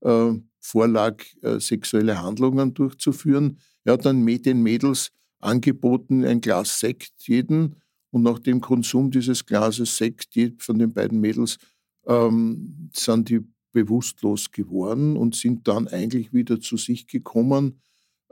äh, 0.00 0.32
vorlag, 0.60 1.22
äh, 1.42 1.60
sexuelle 1.60 2.22
Handlungen 2.22 2.74
durchzuführen. 2.74 3.58
Er 3.84 3.94
hat 3.94 4.04
dann 4.04 4.24
den 4.24 4.62
Mädels 4.62 5.12
angeboten, 5.40 6.24
ein 6.24 6.40
Glas 6.40 6.78
Sekt 6.78 7.12
jeden 7.20 7.76
und 8.10 8.22
nach 8.22 8.38
dem 8.38 8.60
Konsum 8.60 9.10
dieses 9.10 9.46
Glases 9.46 9.96
Sekt 9.96 10.34
von 10.58 10.78
den 10.78 10.92
beiden 10.92 11.20
Mädels 11.20 11.58
ähm, 12.06 12.90
sind 12.94 13.28
die 13.28 13.40
bewusstlos 13.72 14.50
geworden 14.50 15.16
und 15.16 15.34
sind 15.34 15.68
dann 15.68 15.88
eigentlich 15.88 16.32
wieder 16.32 16.60
zu 16.60 16.76
sich 16.76 17.06
gekommen. 17.06 17.80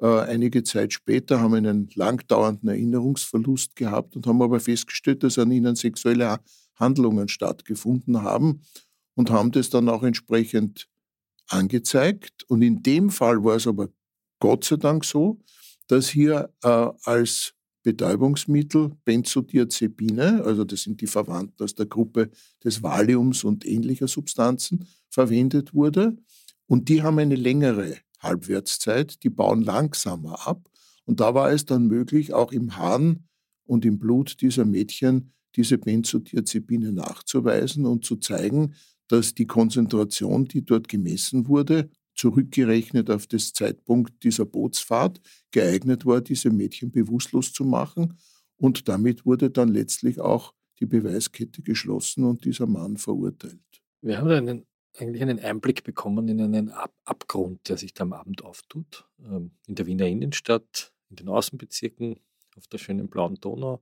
Äh, 0.00 0.06
einige 0.06 0.62
Zeit 0.64 0.92
später 0.92 1.40
haben 1.40 1.54
einen 1.54 1.88
langdauernden 1.94 2.68
Erinnerungsverlust 2.68 3.76
gehabt 3.76 4.16
und 4.16 4.26
haben 4.26 4.42
aber 4.42 4.60
festgestellt, 4.60 5.22
dass 5.22 5.38
an 5.38 5.50
ihnen 5.50 5.76
sexuelle 5.76 6.40
Handlungen 6.74 7.28
stattgefunden 7.28 8.22
haben 8.22 8.62
und 9.14 9.30
haben 9.30 9.50
das 9.50 9.70
dann 9.70 9.88
auch 9.88 10.02
entsprechend 10.02 10.88
angezeigt. 11.48 12.44
Und 12.48 12.62
in 12.62 12.82
dem 12.82 13.10
Fall 13.10 13.42
war 13.42 13.56
es 13.56 13.66
aber 13.66 13.88
Gott 14.40 14.64
sei 14.64 14.76
Dank 14.76 15.04
so, 15.04 15.40
dass 15.88 16.09
hier 16.09 16.55
äh, 16.62 16.88
als 17.05 17.55
Betäubungsmittel 17.83 18.92
Benzodiazepine, 19.05 20.44
also 20.44 20.64
das 20.64 20.83
sind 20.83 21.01
die 21.01 21.07
Verwandten 21.07 21.62
aus 21.62 21.74
der 21.74 21.87
Gruppe 21.87 22.31
des 22.62 22.83
Valiums 22.83 23.44
und 23.44 23.64
ähnlicher 23.66 24.09
Substanzen, 24.09 24.87
verwendet 25.09 25.74
wurde. 25.74 26.16
Und 26.66 26.88
die 26.88 27.03
haben 27.03 27.18
eine 27.18 27.35
längere 27.35 27.96
Halbwertszeit, 28.20 29.22
die 29.22 29.31
bauen 29.31 29.62
langsamer 29.62 30.46
ab. 30.46 30.68
Und 31.07 31.20
da 31.20 31.35
war 31.35 31.51
es 31.51 31.64
dann 31.64 31.87
möglich, 31.87 32.35
auch 32.35 32.53
im 32.53 32.77
Hahn 32.77 33.24
und 33.64 33.85
im 33.85 33.98
Blut 33.98 34.40
dieser 34.42 34.66
Mädchen 34.66 35.33
diese 35.57 35.79
Benzodiazepine 35.79 36.92
nachzuweisen 36.92 37.87
und 37.87 38.05
zu 38.05 38.16
zeigen, 38.16 38.74
dass 39.09 39.35
die 39.35 39.46
Konzentration, 39.46 40.44
die 40.44 40.64
dort 40.64 40.88
gemessen 40.88 41.48
wurde, 41.48 41.88
zurückgerechnet 42.18 43.11
auf 43.11 43.26
das 43.26 43.52
Zeitpunkt 43.52 44.24
dieser 44.24 44.44
Bootsfahrt, 44.44 45.20
geeignet 45.52 46.04
war, 46.04 46.20
diese 46.20 46.50
Mädchen 46.50 46.90
bewusstlos 46.90 47.52
zu 47.52 47.64
machen. 47.64 48.18
Und 48.57 48.88
damit 48.88 49.24
wurde 49.24 49.50
dann 49.50 49.68
letztlich 49.68 50.20
auch 50.20 50.52
die 50.81 50.87
Beweiskette 50.87 51.62
geschlossen 51.62 52.24
und 52.24 52.44
dieser 52.44 52.66
Mann 52.66 52.96
verurteilt. 52.96 53.61
Wir 54.00 54.18
haben 54.18 54.31
einen, 54.31 54.66
eigentlich 54.96 55.22
einen 55.22 55.38
Einblick 55.38 55.85
bekommen 55.85 56.28
in 56.28 56.40
einen 56.40 56.70
Ab 56.70 56.92
Abgrund, 57.04 57.68
der 57.68 57.76
sich 57.78 57.94
da 57.94 58.02
am 58.02 58.12
Abend 58.12 58.44
auftut. 58.44 59.09
Ähm, 59.24 59.52
in 59.66 59.76
der 59.76 59.87
Wiener 59.87 60.07
Innenstadt, 60.07 60.92
in 61.11 61.16
den 61.16 61.28
Außenbezirken, 61.28 62.18
auf 62.57 62.66
der 62.66 62.78
schönen 62.78 63.09
blauen 63.09 63.37
Donau. 63.37 63.81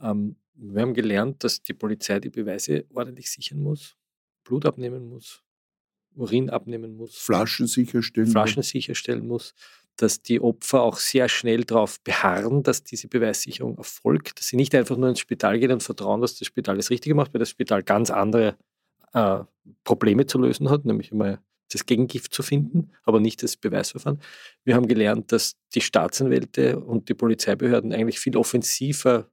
Ähm, 0.00 0.36
wir 0.54 0.82
haben 0.82 0.94
gelernt, 0.94 1.44
dass 1.44 1.62
die 1.62 1.74
Polizei 1.74 2.18
die 2.18 2.30
Beweise 2.30 2.86
ordentlich 2.92 3.30
sichern 3.30 3.60
muss, 3.60 3.96
Blut 4.44 4.66
abnehmen 4.66 5.08
muss, 5.08 5.42
Urin 6.14 6.50
abnehmen 6.50 6.96
muss. 6.96 7.16
Flaschen 7.16 7.66
sicherstellen. 7.66 8.28
Flaschen 8.28 8.62
sicherstellen 8.62 9.26
muss. 9.26 9.54
Dass 9.96 10.22
die 10.22 10.40
Opfer 10.40 10.82
auch 10.82 10.96
sehr 10.96 11.28
schnell 11.28 11.64
darauf 11.64 12.00
beharren, 12.00 12.62
dass 12.62 12.82
diese 12.82 13.08
Beweissicherung 13.08 13.76
erfolgt. 13.76 14.38
Dass 14.38 14.48
sie 14.48 14.56
nicht 14.56 14.74
einfach 14.74 14.96
nur 14.96 15.08
ins 15.08 15.20
Spital 15.20 15.58
gehen 15.58 15.72
und 15.72 15.82
vertrauen, 15.82 16.20
dass 16.20 16.38
das 16.38 16.46
Spital 16.48 16.76
das 16.76 16.90
Richtige 16.90 17.14
macht, 17.14 17.34
weil 17.34 17.40
das 17.40 17.50
Spital 17.50 17.82
ganz 17.82 18.10
andere 18.10 18.56
äh, 19.12 19.40
Probleme 19.84 20.26
zu 20.26 20.38
lösen 20.38 20.70
hat, 20.70 20.84
nämlich 20.84 21.12
einmal 21.12 21.40
das 21.72 21.86
Gegengift 21.86 22.34
zu 22.34 22.42
finden, 22.42 22.90
aber 23.04 23.20
nicht 23.20 23.42
das 23.42 23.56
Beweisverfahren. 23.56 24.20
Wir 24.64 24.74
haben 24.74 24.86
gelernt, 24.86 25.32
dass 25.32 25.56
die 25.74 25.80
Staatsanwälte 25.80 26.78
und 26.78 27.08
die 27.08 27.14
Polizeibehörden 27.14 27.92
eigentlich 27.92 28.20
viel 28.20 28.36
offensiver 28.36 29.30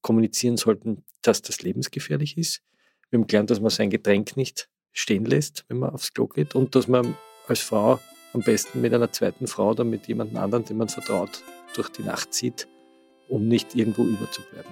kommunizieren 0.00 0.56
sollten, 0.56 1.04
dass 1.22 1.42
das 1.42 1.62
lebensgefährlich 1.62 2.38
ist. 2.38 2.62
Wir 3.10 3.18
haben 3.18 3.26
gelernt, 3.26 3.50
dass 3.50 3.60
man 3.60 3.70
sein 3.70 3.90
Getränk 3.90 4.36
nicht 4.36 4.68
stehen 4.92 5.24
lässt, 5.24 5.64
wenn 5.68 5.78
man 5.78 5.90
aufs 5.90 6.12
Klo 6.12 6.26
geht 6.26 6.54
und 6.54 6.74
dass 6.74 6.88
man 6.88 7.16
als 7.46 7.60
Frau 7.60 7.98
am 8.32 8.42
besten 8.42 8.80
mit 8.80 8.94
einer 8.94 9.10
zweiten 9.12 9.46
Frau 9.46 9.70
oder 9.70 9.84
mit 9.84 10.06
jemand 10.06 10.36
anderem, 10.36 10.64
dem 10.64 10.78
man 10.78 10.88
vertraut, 10.88 11.42
durch 11.74 11.88
die 11.88 12.02
Nacht 12.02 12.32
zieht, 12.32 12.68
um 13.28 13.48
nicht 13.48 13.74
irgendwo 13.74 14.04
überzubleiben. 14.04 14.70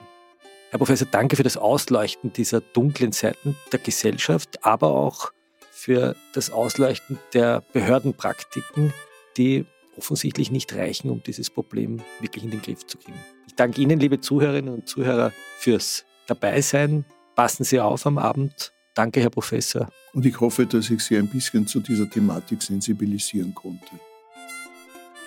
Herr 0.71 0.79
Professor, 0.79 1.09
danke 1.11 1.37
für 1.37 1.43
das 1.43 1.57
Ausleuchten 1.57 2.33
dieser 2.33 2.61
dunklen 2.61 3.13
Seiten 3.13 3.57
der 3.73 3.79
Gesellschaft, 3.79 4.65
aber 4.65 4.89
auch 4.89 5.33
für 5.71 6.15
das 6.35 6.51
Ausleuchten 6.51 7.19
der 7.33 7.63
Behördenpraktiken, 7.73 8.93
die 9.37 9.65
offensichtlich 9.97 10.51
nicht 10.51 10.75
reichen, 10.75 11.11
um 11.11 11.23
dieses 11.23 11.51
Problem 11.51 12.03
wirklich 12.21 12.45
in 12.45 12.51
den 12.51 12.63
Griff 12.63 12.87
zu 12.87 12.99
kriegen. 12.99 13.19
Ich 13.47 13.55
danke 13.55 13.81
Ihnen, 13.81 13.99
liebe 13.99 14.21
Zuhörerinnen 14.21 14.73
und 14.73 14.89
Zuhörer, 14.89 15.33
fürs 15.59 16.05
Dabeisein. 16.27 17.05
Passen 17.35 17.65
Sie 17.65 17.81
auf 17.81 18.07
am 18.07 18.19
Abend. 18.19 18.73
Danke, 18.99 19.21
Herr 19.21 19.31
Professor. 19.31 19.89
Und 20.13 20.27
ich 20.27 20.41
hoffe, 20.41 20.67
dass 20.67 20.91
ich 20.91 21.01
Sie 21.05 21.17
ein 21.17 21.29
bisschen 21.29 21.69
zu 21.69 21.79
dieser 21.79 22.11
Thematik 22.11 22.61
sensibilisieren 22.61 23.55
konnte. 23.55 23.93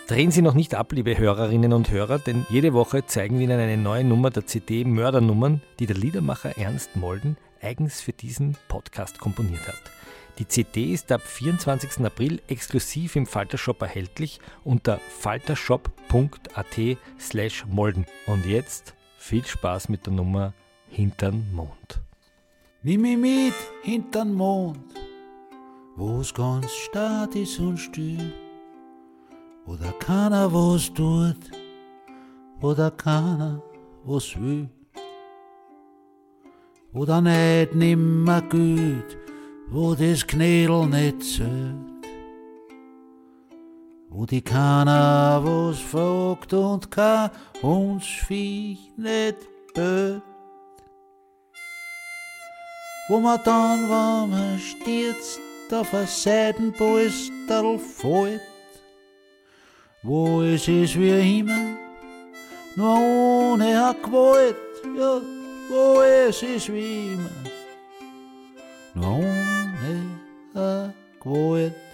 Drehen 0.07 0.29
Sie 0.29 0.41
noch 0.41 0.55
nicht 0.55 0.75
ab, 0.75 0.91
liebe 0.91 1.17
Hörerinnen 1.17 1.71
und 1.71 1.89
Hörer, 1.89 2.19
denn 2.19 2.45
jede 2.49 2.73
Woche 2.73 3.05
zeigen 3.05 3.38
wir 3.38 3.45
Ihnen 3.45 3.62
eine 3.62 3.77
neue 3.77 4.03
Nummer 4.03 4.29
der 4.29 4.45
CD 4.45 4.84
Mördernummern, 4.84 5.62
die 5.79 5.86
der 5.86 5.95
Liedermacher 5.95 6.57
Ernst 6.57 6.97
Molden 6.97 7.38
eigens 7.62 8.01
für 8.01 8.12
diesen 8.12 8.57
Podcast 8.67 9.19
komponiert 9.19 9.65
hat. 9.65 9.79
Die 10.38 10.49
CD 10.49 10.91
ist 10.91 11.10
ab 11.13 11.21
24. 11.21 12.05
April 12.05 12.41
exklusiv 12.49 13.15
im 13.15 13.25
Faltershop 13.25 13.81
erhältlich 13.81 14.41
unter 14.65 14.99
faltershop.at 15.21 16.97
slash 17.17 17.65
molden. 17.67 18.05
Und 18.25 18.45
jetzt 18.45 18.95
viel 19.17 19.45
Spaß 19.45 19.88
mit 19.88 20.07
der 20.07 20.12
Nummer 20.12 20.53
Hintern 20.89 21.47
Mond. 21.53 22.01
Nimm 22.84 23.02
mich 23.02 23.17
mit 23.17 23.54
hintern 23.84 24.34
Mond, 24.34 24.80
wo's 25.96 26.34
ganz 26.34 26.72
stark 26.72 27.36
ist 27.36 27.60
und 27.60 27.78
still, 27.78 28.34
wo 29.67 29.76
da 29.76 29.91
keiner 30.00 30.52
was 30.52 30.91
tut, 30.91 31.52
wo 32.60 32.74
da 32.74 32.89
keiner 32.89 33.62
was 34.04 34.36
will, 34.36 34.67
wo 36.91 37.06
da 37.06 37.22
nicht 37.22 37.76
nimmer 37.76 38.41
gut, 38.41 39.15
wo 39.70 39.94
das 39.94 40.26
Knädel 40.26 40.88
nicht 40.88 41.22
zählt, 41.22 41.76
wo 44.10 44.26
die 44.26 44.41
keiner 44.41 45.39
was 45.44 45.80
fragt 45.80 46.52
und 46.52 46.89
kein 46.89 47.30
uns 47.62 48.08
Viech 48.08 48.91
nicht 48.98 49.38
böt 49.76 50.24
wo 53.12 53.19
man 53.19 53.41
dann, 53.43 53.82
wenn 53.89 54.30
man 54.30 54.58
stürzt, 54.58 55.41
auf 55.69 55.93
ein 55.93 56.08
Seidenpolsterl 56.08 57.78
fällt, 57.78 58.41
wo 60.02 60.41
es 60.41 60.65
ist 60.69 60.97
wie 60.97 61.39
immer, 61.39 61.76
nur 62.78 62.97
ohne 62.97 63.65
eine 63.65 63.95
Gewalt, 64.02 64.56
ja, 64.97 65.19
wo 65.69 66.02
es 66.02 66.41
ist 66.41 66.71
wie 66.71 67.13
immer, 67.13 67.30
nur 68.93 69.17
ohne 69.17 70.06
a 70.56 70.93
Gewalt. 71.21 71.90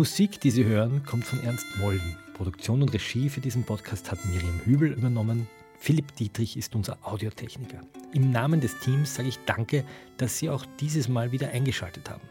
Musik, 0.00 0.40
die 0.40 0.50
Sie 0.50 0.64
hören, 0.64 1.02
kommt 1.04 1.26
von 1.26 1.44
Ernst 1.44 1.66
Molden. 1.78 2.16
Produktion 2.32 2.80
und 2.80 2.90
Regie 2.94 3.28
für 3.28 3.42
diesen 3.42 3.64
Podcast 3.64 4.10
hat 4.10 4.24
Miriam 4.24 4.58
Hübel 4.64 4.92
übernommen. 4.92 5.46
Philipp 5.78 6.16
Dietrich 6.16 6.56
ist 6.56 6.74
unser 6.74 6.96
Audiotechniker. 7.02 7.82
Im 8.14 8.30
Namen 8.30 8.62
des 8.62 8.80
Teams 8.80 9.14
sage 9.14 9.28
ich 9.28 9.38
Danke, 9.44 9.84
dass 10.16 10.38
Sie 10.38 10.48
auch 10.48 10.64
dieses 10.80 11.10
Mal 11.10 11.32
wieder 11.32 11.50
eingeschaltet 11.50 12.08
haben. 12.08 12.22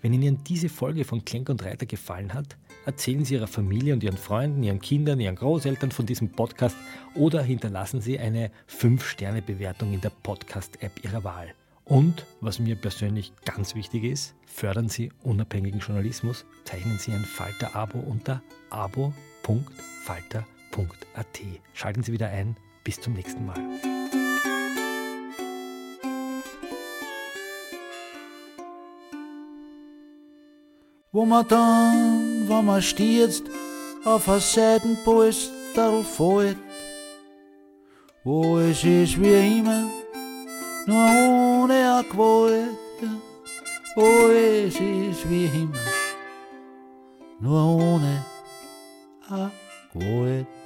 Wenn 0.00 0.14
Ihnen 0.14 0.42
diese 0.44 0.70
Folge 0.70 1.04
von 1.04 1.22
Klenk 1.22 1.50
und 1.50 1.62
Reiter 1.62 1.84
gefallen 1.84 2.32
hat, 2.32 2.56
erzählen 2.86 3.26
Sie 3.26 3.34
Ihrer 3.34 3.46
Familie 3.46 3.92
und 3.92 4.02
Ihren 4.02 4.16
Freunden, 4.16 4.62
Ihren 4.62 4.80
Kindern, 4.80 5.20
Ihren 5.20 5.36
Großeltern 5.36 5.90
von 5.90 6.06
diesem 6.06 6.30
Podcast 6.30 6.78
oder 7.14 7.42
hinterlassen 7.42 8.00
Sie 8.00 8.18
eine 8.18 8.50
5-Sterne-Bewertung 8.70 9.92
in 9.92 10.00
der 10.00 10.12
Podcast-App 10.22 11.04
Ihrer 11.04 11.22
Wahl. 11.24 11.52
Und, 11.84 12.26
was 12.40 12.58
mir 12.58 12.76
persönlich 12.76 13.32
ganz 13.44 13.74
wichtig 13.74 14.04
ist, 14.04 14.34
fördern 14.46 14.88
Sie 14.88 15.12
unabhängigen 15.22 15.80
Journalismus, 15.80 16.44
zeichnen 16.64 16.98
Sie 16.98 17.12
ein 17.12 17.24
Falter-Abo 17.24 17.98
unter 17.98 18.42
abo.falter.at. 18.70 20.46
Schalten 21.74 22.02
Sie 22.02 22.12
wieder 22.12 22.28
ein, 22.28 22.56
bis 22.84 23.00
zum 23.00 23.14
nächsten 23.14 23.44
Mal. 23.44 23.60
wo 31.12 31.26
man 31.26 31.46
dann, 31.46 32.48
wenn 32.48 32.64
man 32.64 32.80
stürzt, 32.80 33.44
auf 34.04 34.28
ein 34.28 34.40
Seitenpolster 34.40 36.02
fällt, 36.04 36.56
wo 38.24 38.58
es 38.58 38.82
ist 38.82 39.20
wie 39.20 39.58
immer, 39.58 39.90
nur 40.86 41.51
ohne 41.62 41.74
eine 41.74 42.04
Gewalt, 42.08 42.78
ja. 43.00 43.08
wo 43.94 44.28
es 44.28 44.74
ist 44.74 45.28
wie 45.30 45.46
immer, 45.46 45.78
nur 47.38 47.64
ohne 47.76 48.24
eine 49.28 49.50
Gewalt. 49.92 50.61